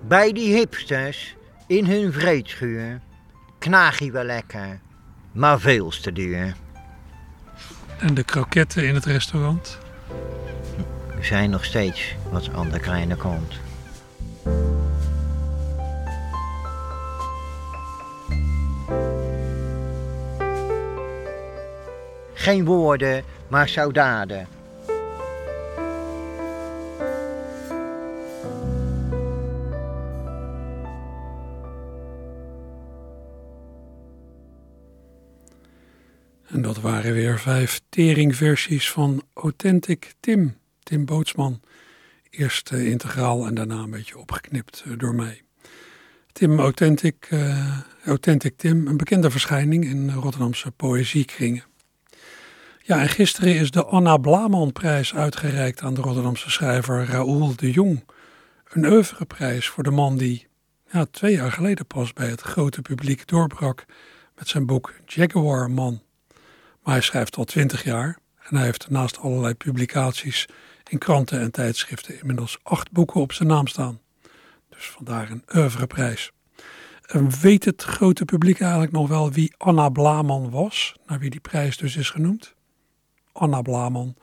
[0.00, 3.00] Bij die hipsters in hun vreedschuur
[3.58, 4.80] knaag je wel lekker,
[5.32, 6.54] maar veel te duur.
[7.98, 9.78] En de kroketten in het restaurant?
[11.20, 13.54] Zijn nog steeds wat aan de kleine kant.
[22.34, 24.55] Geen woorden, maar saudaden En
[36.66, 41.60] dat waren weer vijf teringversies van Authentic Tim, Tim Bootsman.
[42.30, 45.42] Eerst uh, integraal en daarna een beetje opgeknipt uh, door mij.
[46.32, 51.64] Tim Authentic, uh, Authentic Tim, een bekende verschijning in Rotterdamse poëziekringen.
[52.82, 58.04] Ja, en gisteren is de Anna Blaman-prijs uitgereikt aan de Rotterdamse schrijver Raoul de Jong.
[58.72, 60.46] Een oeuvreprijs voor de man die
[60.90, 63.84] ja, twee jaar geleden pas bij het grote publiek doorbrak
[64.34, 66.04] met zijn boek Jaguar Man.
[66.86, 70.46] Maar hij schrijft al twintig jaar en hij heeft naast allerlei publicaties
[70.90, 74.00] in kranten en tijdschriften inmiddels acht boeken op zijn naam staan.
[74.68, 76.30] Dus vandaar een oeuvreprijs.
[77.40, 81.76] Weet het grote publiek eigenlijk nog wel wie Anna Blaman was, naar wie die prijs
[81.76, 82.54] dus is genoemd?
[83.32, 84.16] Anna Blaman,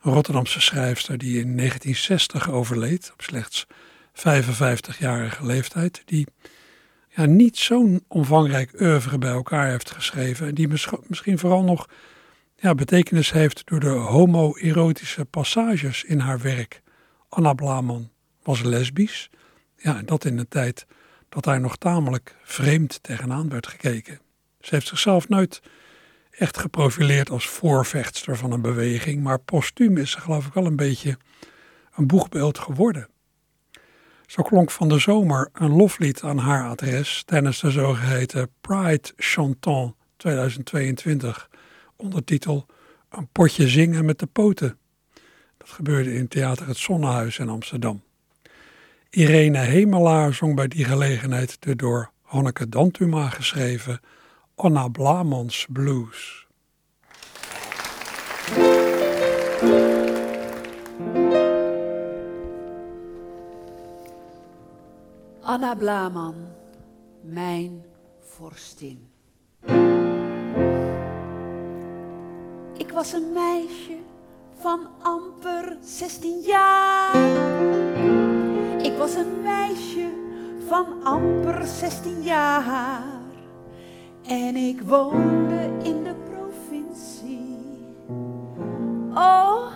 [0.00, 3.66] een Rotterdamse schrijfster die in 1960 overleed, op slechts
[4.12, 6.26] 55-jarige leeftijd, die
[7.16, 10.46] ja, niet zo'n omvangrijk oeuvre bij elkaar heeft geschreven.
[10.46, 10.68] En die
[11.06, 11.88] misschien vooral nog
[12.56, 16.82] ja, betekenis heeft door de homoerotische passages in haar werk.
[17.28, 18.10] Anna Blaman
[18.42, 19.30] was lesbisch
[19.76, 20.86] Ja, en dat in een tijd
[21.28, 24.20] dat daar nog tamelijk vreemd tegenaan werd gekeken.
[24.60, 25.62] Ze heeft zichzelf nooit
[26.30, 30.76] echt geprofileerd als voorvechtster van een beweging, maar postuum is ze geloof ik wel een
[30.76, 31.18] beetje
[31.94, 33.08] een boegbeeld geworden.
[34.26, 39.94] Zo klonk van de zomer een loflied aan haar adres tijdens de zogeheten Pride Chantant
[40.16, 41.50] 2022,
[41.96, 42.66] ondertitel
[43.08, 44.78] Een potje zingen met de poten.
[45.58, 48.02] Dat gebeurde in Theater Het Zonnehuis in Amsterdam.
[49.10, 54.00] Irene Hemelaar zong bij die gelegenheid de door Hanneke Dantuma geschreven
[54.54, 56.43] Anna Blamans Blues.
[65.44, 66.34] Anna Blaman,
[67.20, 67.84] mijn
[68.20, 69.08] vorstin.
[72.76, 73.96] Ik was een meisje
[74.58, 77.16] van amper 16 jaar.
[78.82, 80.08] Ik was een meisje
[80.68, 83.02] van amper 16 jaar.
[84.26, 87.58] En ik woonde in de provincie.
[89.14, 89.66] Oh,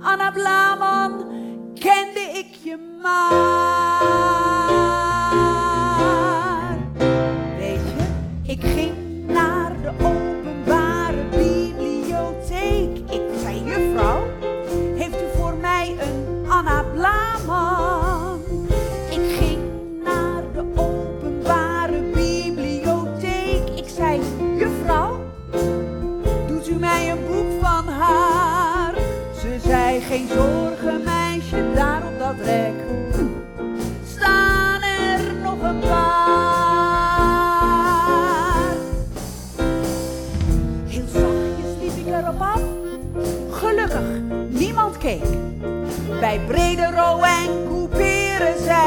[0.00, 1.24] Anna Blaman,
[1.74, 4.37] kende ik je maar.
[8.60, 8.92] Ik ging
[9.26, 12.98] naar de openbare bibliotheek.
[13.10, 14.26] Ik zei, juffrouw,
[14.96, 18.40] heeft u voor mij een Anna Blaman?
[19.10, 19.58] Ik ging
[20.04, 23.68] naar de openbare bibliotheek.
[23.76, 24.20] Ik zei,
[24.56, 25.20] juffrouw,
[26.46, 28.94] doet u mij een boek van haar?
[29.40, 32.87] Ze zei, geen zorgen meisje, daar op dat rek
[46.20, 48.77] Bij Bredero en Couperen zei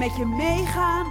[0.00, 1.06] met je meegaan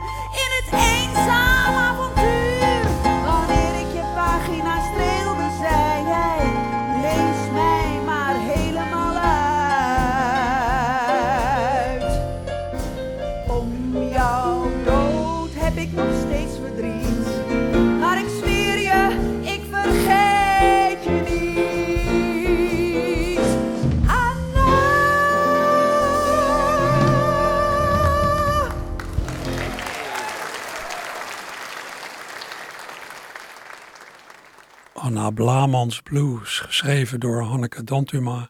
[35.34, 38.50] Blamans Blues, geschreven door Hanneke Dantuma,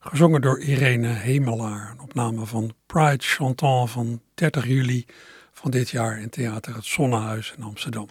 [0.00, 1.90] gezongen door Irene Hemelaar.
[1.90, 5.06] Een opname van Pride Chantant van 30 juli
[5.52, 8.08] van dit jaar in Theater Het Zonnehuis in Amsterdam.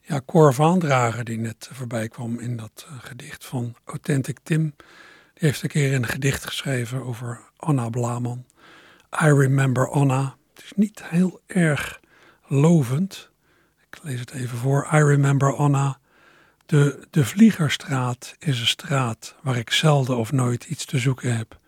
[0.00, 4.74] Ja, Cor Vaandrager, die net voorbij kwam in dat eh, gedicht van Authentic Tim,
[5.34, 8.44] die heeft een keer een gedicht geschreven over Anna Blaman.
[9.22, 10.36] I Remember Anna.
[10.54, 12.00] Het is niet heel erg
[12.46, 13.30] lovend.
[13.90, 14.88] Ik lees het even voor.
[14.92, 15.98] I Remember Anna.
[16.66, 21.58] De, de Vliegerstraat is een straat waar ik zelden of nooit iets te zoeken heb.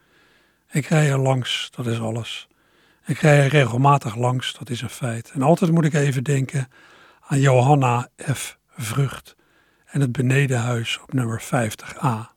[0.71, 2.49] Ik rij er langs, dat is alles.
[3.07, 5.31] Ik rij er regelmatig langs, dat is een feit.
[5.31, 6.69] En altijd moet ik even denken
[7.21, 8.59] aan Johanna F.
[8.77, 9.37] Vrucht
[9.85, 12.03] en het benedenhuis op nummer 50a.
[12.03, 12.29] Uh,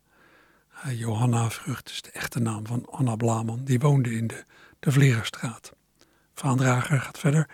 [0.99, 3.63] Johanna Vrucht is de echte naam van Anna Blaman.
[3.63, 4.43] Die woonde in de,
[4.79, 5.73] de Vliegerstraat.
[6.33, 7.49] Vaandrager gaat verder.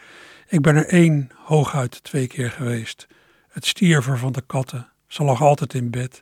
[0.48, 3.08] Ik ben er één, hooguit twee keer geweest.
[3.48, 4.92] Het stierver van de katten.
[5.08, 6.22] Ze lag altijd in bed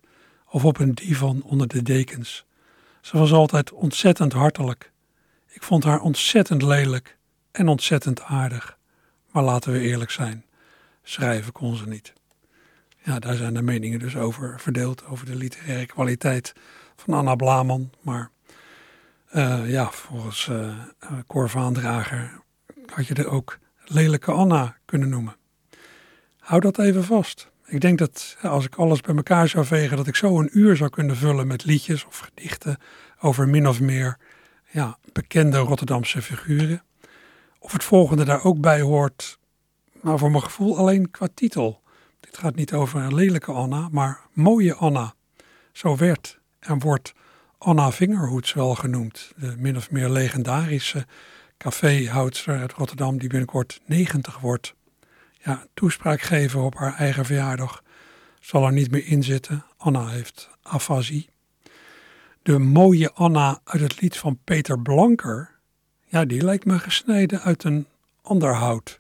[0.50, 2.46] of op een divan onder de dekens.
[3.02, 4.92] Ze was altijd ontzettend hartelijk.
[5.48, 7.18] Ik vond haar ontzettend lelijk
[7.52, 8.78] en ontzettend aardig.
[9.32, 10.46] Maar laten we eerlijk zijn,
[11.04, 12.14] schrijven kon ze niet.
[13.04, 16.54] Ja, daar zijn de meningen dus over verdeeld, over de literaire kwaliteit
[16.96, 17.92] van Anna Blaman.
[18.02, 18.30] Maar
[19.36, 20.78] uh, ja, volgens uh,
[22.88, 25.36] had je er ook lelijke Anna kunnen noemen.
[26.40, 27.50] Hou dat even vast.
[27.68, 30.76] Ik denk dat als ik alles bij elkaar zou vegen, dat ik zo een uur
[30.76, 32.78] zou kunnen vullen met liedjes of gedichten
[33.20, 34.18] over min of meer
[34.72, 36.84] ja, bekende Rotterdamse figuren.
[37.60, 39.40] Of het volgende daar ook bij hoort,
[40.02, 41.82] maar voor mijn gevoel alleen qua titel.
[42.20, 45.14] Dit gaat niet over een lelijke Anna, maar mooie Anna.
[45.72, 47.14] Zo werd en wordt
[47.58, 51.06] Anna Vingerhoets wel genoemd, de min of meer legendarische
[51.58, 54.76] caféhoudster uit Rotterdam die binnenkort 90 wordt.
[55.46, 57.84] Ja, toespraak geven op haar eigen verjaardag
[58.40, 59.66] zal er niet meer in zitten.
[59.78, 61.30] Anna heeft afasie.
[62.42, 65.50] De mooie Anna uit het lied van Peter Blanker,
[66.06, 67.88] ja, die lijkt me gesneden uit een
[68.22, 69.00] ander hout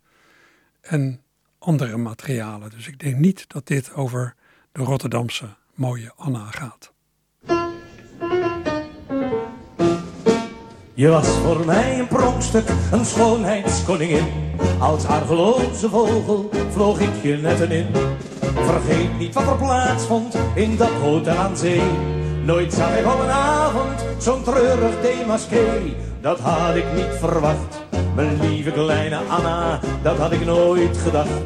[0.81, 1.21] en
[1.59, 2.69] andere materialen.
[2.69, 4.35] Dus ik denk niet dat dit over
[4.71, 6.93] de Rotterdamse mooie Anna gaat.
[10.93, 14.54] Je was voor mij een pronkstuk, een schoonheidskoningin.
[14.79, 17.87] Als argeloze vogel vloog ik je netten in.
[18.55, 21.81] Vergeet niet wat er plaatsvond in dat hotel aan zee.
[22.43, 25.95] Nooit zag ik op een avond zo'n treurig demasqué.
[26.21, 31.41] Dat had ik niet verwacht, mijn lieve kleine Anna, dat had ik nooit gedacht.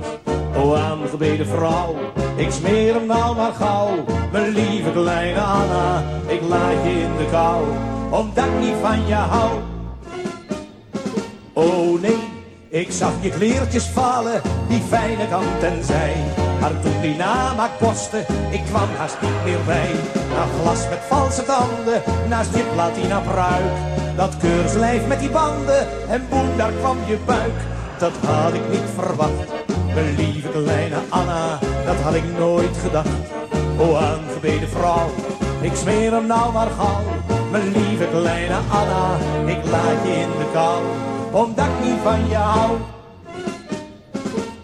[0.56, 1.96] O aangebeden vrouw,
[2.36, 4.06] ik smeer hem nou maar gauw.
[4.32, 7.64] Mijn lieve kleine Anna, ik laat je in de kou,
[8.10, 9.52] omdat ik niet van je hou.
[11.54, 12.29] Oh nee,
[12.70, 16.16] ik zag je kleertjes vallen, die fijne kant en zij.
[16.60, 19.92] Maar toen die namaak kostte, ik kwam haast niet meer bij.
[20.14, 23.74] Een glas met valse tanden, naast je platina pruik.
[24.16, 27.60] Dat keurslijf met die banden, en boem, daar kwam je buik.
[27.98, 29.50] Dat had ik niet verwacht,
[29.94, 33.10] mijn lieve kleine Anna, dat had ik nooit gedacht.
[33.78, 35.10] O aangebeden vrouw,
[35.62, 37.04] ik smeer hem nou maar gauw.
[37.52, 40.84] Mijn lieve kleine Anna, ik laat je in de kou,
[41.32, 42.78] omdat ik niet van je hou.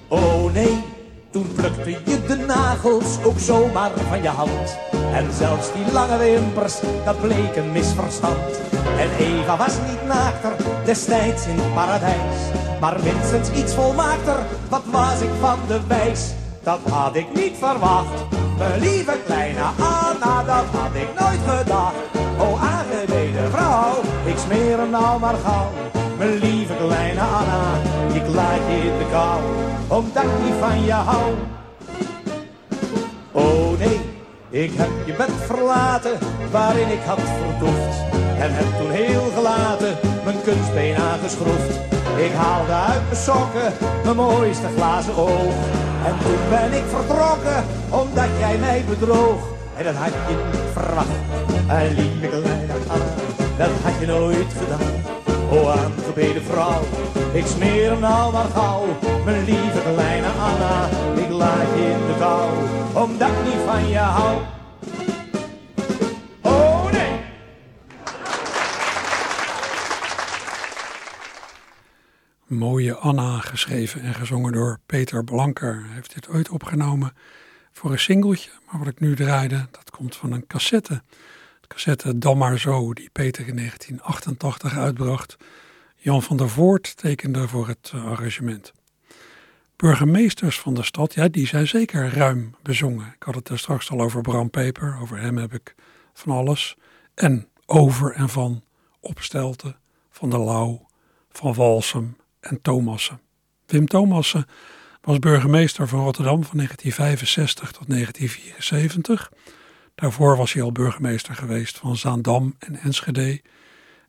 [0.07, 0.83] Oh nee,
[1.31, 4.77] toen plukte je de nagels ook zomaar van je hand.
[5.13, 8.59] En zelfs die lange wimpers, dat bleek een misverstand.
[8.97, 10.51] En Eva was niet naakter,
[10.85, 12.37] destijds in het paradijs.
[12.79, 14.37] Maar minstens iets volmaakter,
[14.69, 16.33] wat was ik van de wijs.
[16.63, 18.23] Dat had ik niet verwacht,
[18.57, 21.95] mijn lieve kleine Anna, dat had ik nooit gedacht.
[22.39, 26.03] O aangebeden vrouw, ik smeer hem nou maar gauw.
[26.17, 27.73] Mijn lieve kleine Anna,
[28.13, 29.41] ik laat je in de kou,
[29.87, 31.33] omdat ik van je hou.
[33.31, 33.99] Oh nee,
[34.49, 36.17] ik heb je bed verlaten,
[36.51, 37.95] waarin ik had vertoefd.
[38.39, 41.79] En heb toen heel gelaten, mijn kunstbeen aangeschroefd.
[42.17, 45.55] Ik haalde uit mijn sokken, mijn mooiste glazen oog.
[46.05, 49.41] En toen ben ik vertrokken, omdat jij mij bedroog.
[49.77, 51.19] En dat had je niet verwacht,
[51.67, 53.05] en lieve kleine Anna,
[53.57, 55.14] dat had je nooit gedaan.
[55.55, 56.81] O aangebeden vrouw,
[57.33, 58.85] ik smeer hem nou maar gauw.
[59.25, 62.51] Mijn lieve kleine Anna, ik laat je in de kou,
[63.05, 64.41] omdat ik niet van je hou.
[66.41, 66.75] Oh!
[72.47, 75.83] Mooie Anna, geschreven en gezongen door Peter Blanker.
[75.85, 77.13] Hij heeft dit ooit opgenomen
[77.71, 81.01] voor een singeltje, maar wat ik nu draaide, dat komt van een cassette.
[81.67, 85.37] Cassette Dan maar zo, die Peter in 1988 uitbracht.
[85.95, 88.73] Jan van der Voort tekende voor het eh, arrangement.
[89.75, 93.13] Burgemeesters van de stad, ja, die zijn zeker ruim bezongen.
[93.15, 95.75] Ik had het er straks al over Bram Peper, over hem heb ik
[96.13, 96.75] van alles.
[97.13, 98.63] En over en van
[98.99, 99.77] Opstelten,
[100.09, 100.87] Van der Lauw,
[101.31, 103.19] Van Walsum en Thomassen.
[103.65, 104.45] Wim Thomassen
[105.01, 109.31] was burgemeester van Rotterdam van 1965 tot 1974.
[109.95, 113.41] Daarvoor was hij al burgemeester geweest van Zaandam en Enschede.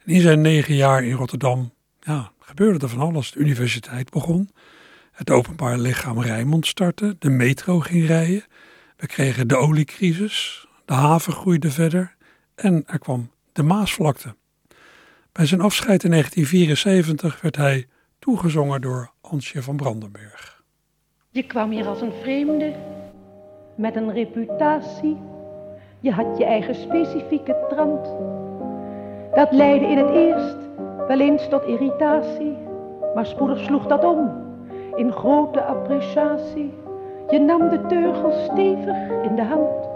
[0.05, 3.31] En in zijn negen jaar in Rotterdam ja, gebeurde er van alles.
[3.31, 4.51] De universiteit begon,
[5.13, 8.45] het openbaar lichaam Rijnmond startte, de metro ging rijden.
[8.97, 12.17] We kregen de oliecrisis, de haven groeide verder
[12.55, 14.35] en er kwam de Maasvlakte.
[15.33, 17.87] Bij zijn afscheid in 1974 werd hij
[18.19, 20.63] toegezongen door Ansje van Brandenburg.
[21.31, 22.75] Je kwam hier als een vreemde,
[23.77, 25.17] met een reputatie.
[26.07, 28.17] Je had je eigen specifieke trant.
[29.35, 30.57] Dat leidde in het eerst
[31.09, 32.57] wel eens tot irritatie,
[33.15, 34.31] maar spoedig sloeg dat om
[34.95, 36.75] in grote appreciatie.
[37.29, 39.89] Je nam de teugel stevig in de hand.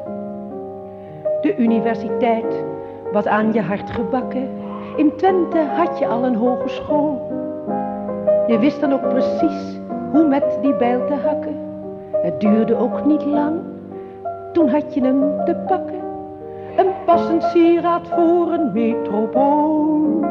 [1.41, 2.65] De universiteit
[3.13, 4.49] was aan je hart gebakken.
[4.97, 7.33] In Twente had je al een hogeschool.
[8.47, 9.79] Je wist dan ook precies
[10.13, 11.57] hoe met die bijl te hakken.
[12.13, 13.61] Het duurde ook niet lang,
[14.53, 16.00] toen had je hem te pakken.
[16.77, 20.25] Een passend sieraad voor een metropool.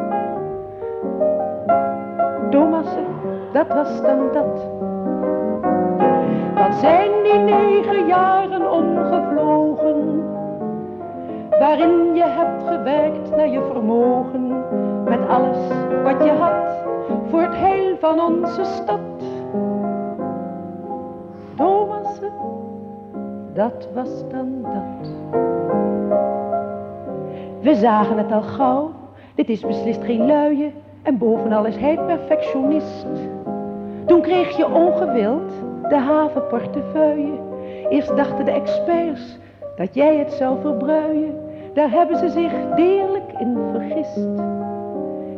[2.49, 3.05] Thomassen,
[3.53, 4.67] dat was dan dat.
[6.53, 10.23] Wat zijn die negen jaren omgevlogen,
[11.59, 14.63] waarin je hebt gewerkt naar je vermogen,
[15.03, 15.57] met alles
[16.03, 16.87] wat je had
[17.29, 18.99] voor het heil van onze stad.
[21.55, 22.31] Thomassen,
[23.53, 25.09] dat was dan dat.
[27.61, 28.91] We zagen het al gauw,
[29.35, 33.05] dit is beslist geen luie, En bovenal is hij perfectionist.
[34.05, 35.51] Toen kreeg je ongewild
[35.89, 37.33] de havenportefeuille.
[37.89, 39.37] Eerst dachten de experts
[39.75, 41.35] dat jij het zou verbruien.
[41.73, 44.27] Daar hebben ze zich deerlijk in vergist.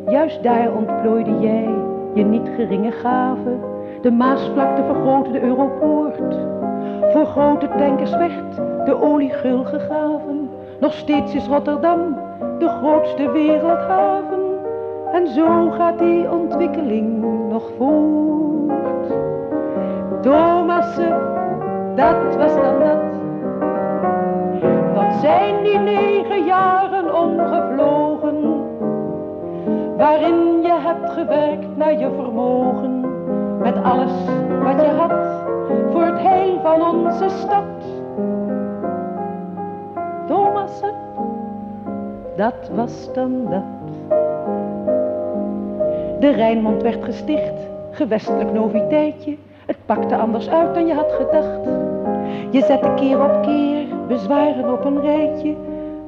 [0.08, 1.70] Juist daar ontplooide jij
[2.14, 3.50] je niet geringe gave.
[4.02, 6.36] De Maasvlakte vergrootte de Europoort.
[7.14, 8.56] Voor grote tankers werd
[8.86, 10.41] de olie gul gegraven.
[10.82, 12.16] Nog steeds is Rotterdam
[12.60, 14.40] de grootste wereldhaven.
[15.12, 19.14] En zo gaat die ontwikkeling nog voort.
[20.22, 21.20] Thomassen,
[21.96, 23.04] dat was dan dat.
[24.94, 28.66] Wat zijn die negen jaren omgevlogen?
[29.98, 33.00] Waarin je hebt gewerkt naar je vermogen.
[33.60, 34.14] Met alles
[34.64, 35.14] wat je had
[35.92, 37.66] voor het heil van onze stad.
[40.32, 40.94] Thomassen,
[42.36, 44.18] dat was dan dat.
[46.20, 47.54] De Rijnmond werd gesticht,
[47.92, 49.38] gewestelijk noviteitje.
[49.66, 51.66] Het pakte anders uit dan je had gedacht.
[52.50, 55.56] Je zette keer op keer bezwaren op een rijtje.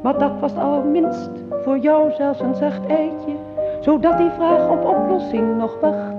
[0.01, 1.31] Maar dat was al minst
[1.63, 3.33] voor jou zelfs een zacht eitje.
[3.79, 6.13] Zodat die vraag op oplossing nog wacht.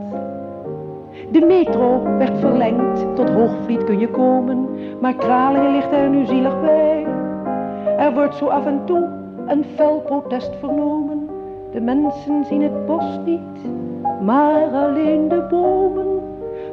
[1.30, 4.68] De metro werd verlengd, tot Hoogvliet kun je komen.
[5.00, 7.03] Maar Kralingen ligt er nu zielig bij.
[7.98, 9.08] Er wordt zo af en toe
[9.46, 11.28] een fel protest vernomen.
[11.72, 13.72] De mensen zien het bos niet,
[14.20, 16.20] maar alleen de bomen.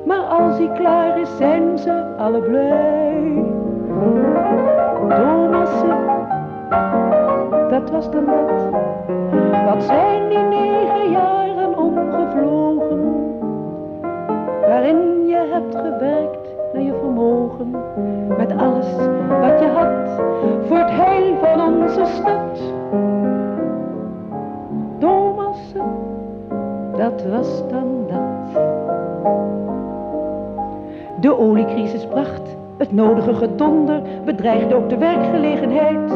[0.05, 3.43] Maar als hij klaar is, zijn ze alle blij.
[5.09, 5.97] Thomassen,
[7.70, 8.70] dat was dan dat.
[9.66, 10.20] Wat zijn
[31.41, 36.11] oliecrisis bracht het nodige gedonder, bedreigde ook de werkgelegenheid.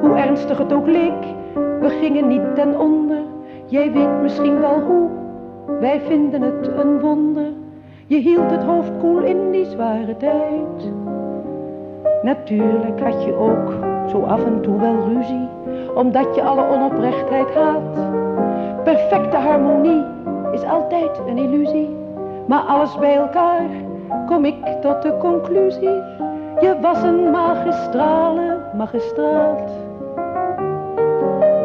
[0.00, 3.18] Hoe ernstig het ook leek, we gingen niet ten onder.
[3.66, 5.08] Jij weet misschien wel hoe,
[5.80, 7.46] wij vinden het een wonder.
[8.06, 10.92] Je hield het hoofd koel in die zware tijd.
[12.22, 13.72] Natuurlijk had je ook
[14.10, 15.48] zo af en toe wel ruzie,
[15.94, 18.12] omdat je alle onoprechtheid haat.
[18.84, 20.02] Perfecte harmonie
[20.52, 21.96] is altijd een illusie,
[22.46, 23.83] maar alles bij elkaar
[24.26, 26.02] kom ik tot de conclusie.
[26.60, 29.70] Je was een magistrale magistraat.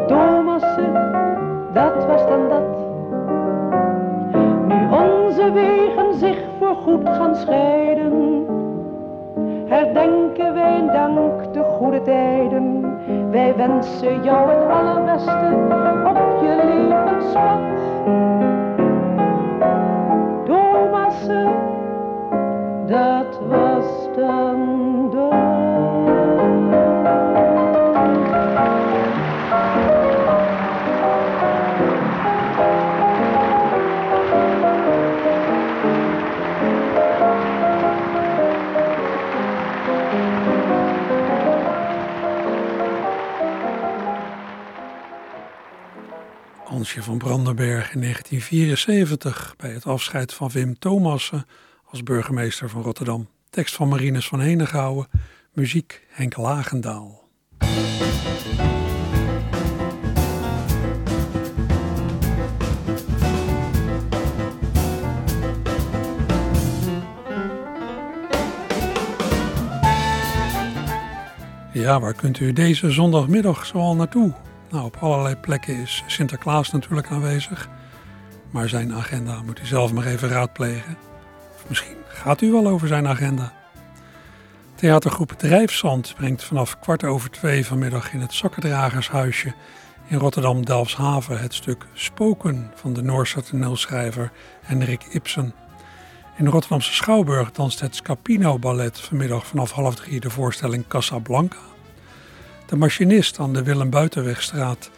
[0.06, 0.92] Thomassen,
[1.72, 2.78] dat was dan dat.
[4.66, 8.46] Nu onze wegen zich voorgoed gaan scheiden,
[9.66, 12.80] herdenken wij dank de goede tijden.
[13.30, 15.56] Wij wensen jou het allerbeste
[16.04, 17.58] op je levenspad.
[22.90, 24.80] Dat was dan
[47.02, 51.46] van Brandenberg in 1974 bij het afscheid van Wim Thomassen
[51.90, 53.28] als burgemeester van Rotterdam.
[53.50, 55.08] Tekst van Marines van Henegouwen,
[55.52, 57.28] muziek Henk Lagendaal.
[71.72, 74.32] Ja, waar kunt u deze zondagmiddag zoal naartoe?
[74.70, 77.68] Nou, op allerlei plekken is Sinterklaas natuurlijk aanwezig.
[78.50, 81.09] Maar zijn agenda moet u zelf maar even raadplegen.
[81.66, 83.52] Misschien gaat u wel over zijn agenda.
[84.74, 89.54] Theatergroep Drijfzand brengt vanaf kwart over twee vanmiddag in het Zakkendragershuisje
[90.08, 94.32] in Rotterdam-Delfshaven het stuk Spoken van de Noorse toneelschrijver
[94.62, 95.54] Henrik Ibsen.
[96.36, 101.58] In de Rotterdamse Schouwburg danst het Scapino Ballet vanmiddag vanaf half drie de voorstelling Casablanca.
[102.66, 104.90] De machinist aan de Willem Buitenwegstraat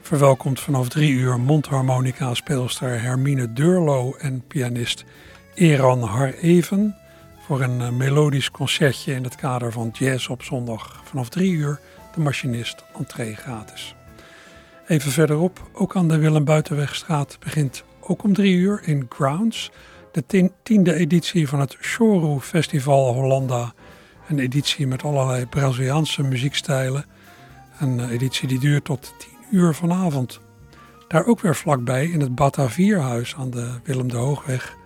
[0.00, 5.04] verwelkomt vanaf drie uur mondharmonica-speelster Hermine Deurlo en pianist
[5.60, 6.96] Eran Hareven
[7.46, 11.02] voor een eh, melodisch concertje in het kader van Jazz op zondag.
[11.04, 11.80] Vanaf drie uur
[12.14, 13.94] de machinist entree gratis.
[14.86, 19.70] Even verderop, ook aan de Willem Buitenwegstraat, begint ook om drie uur in Grounds
[20.12, 23.72] de tiende editie van het Choru Festival Hollanda.
[24.28, 27.04] Een editie met allerlei Braziliaanse muziekstijlen.
[27.78, 30.40] Een editie die duurt tot 10 uur vanavond.
[31.08, 34.78] Daar ook weer vlakbij in het Batavierhuis aan de Willem de Hoogweg,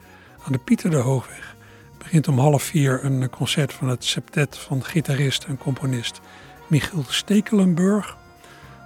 [0.45, 1.57] aan de Pieter de Hoogweg,
[1.99, 6.20] begint om half vier een concert van het septet van gitarist en componist
[6.66, 8.16] Michiel Stekelenburg.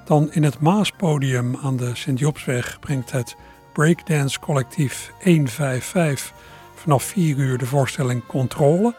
[0.05, 3.37] Dan in het Maaspodium aan de Sint-Jobsweg brengt het
[3.73, 6.33] breakdance collectief 155
[6.75, 8.95] vanaf 4 uur de voorstelling Controle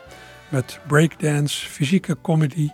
[0.50, 2.70] met breakdance, fysieke comedy,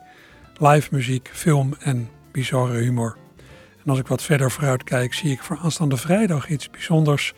[0.57, 3.17] live muziek, film en bizarre humor.
[3.83, 7.33] En als ik wat verder vooruit kijk, zie ik voor aanstaande vrijdag iets bijzonders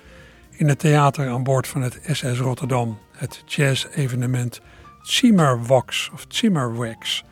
[0.57, 2.97] in het theater aan boord van het SS Rotterdam.
[3.11, 4.61] Het jazz-evenement
[5.01, 7.23] Zimmerwax of Zimmerwax.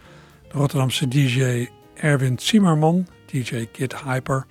[0.47, 4.45] De Rotterdamse DJ Erwin Zimmerman, DJ Kid Hyper,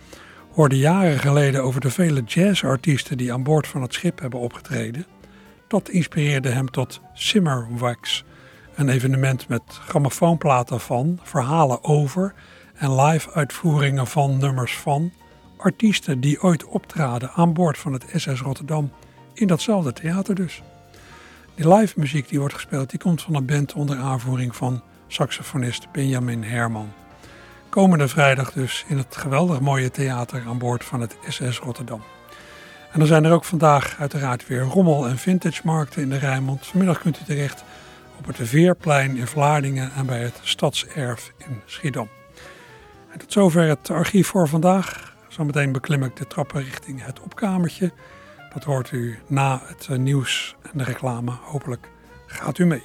[0.52, 5.06] hoorde jaren geleden over de vele jazzartiesten die aan boord van het schip hebben opgetreden.
[5.68, 8.24] Dat inspireerde hem tot Zimmerwax,
[8.74, 12.34] een evenement met grammofoonplaten van, verhalen over
[12.74, 15.12] en live uitvoeringen van nummers van
[15.64, 18.92] artiesten die ooit optraden aan boord van het SS Rotterdam
[19.32, 20.62] in datzelfde theater dus.
[21.54, 25.92] Die live muziek die wordt gespeeld, die komt van een band onder aanvoering van saxofonist
[25.92, 26.92] Benjamin Herman.
[27.68, 32.02] Komende vrijdag dus in het geweldig mooie theater aan boord van het SS Rotterdam.
[32.92, 36.66] En dan zijn er ook vandaag uiteraard weer rommel- en vintage markten in de Rijnmond.
[36.66, 37.64] Vanmiddag kunt u terecht
[38.18, 42.08] op het Veerplein in Vlaardingen en bij het Stadserf in Schiedam.
[43.12, 45.13] En tot zover het archief voor vandaag.
[45.34, 47.92] Zometeen beklim ik de trappen richting het opkamertje.
[48.52, 51.30] Dat hoort u na het nieuws en de reclame.
[51.30, 51.90] Hopelijk
[52.26, 52.82] gaat u mee.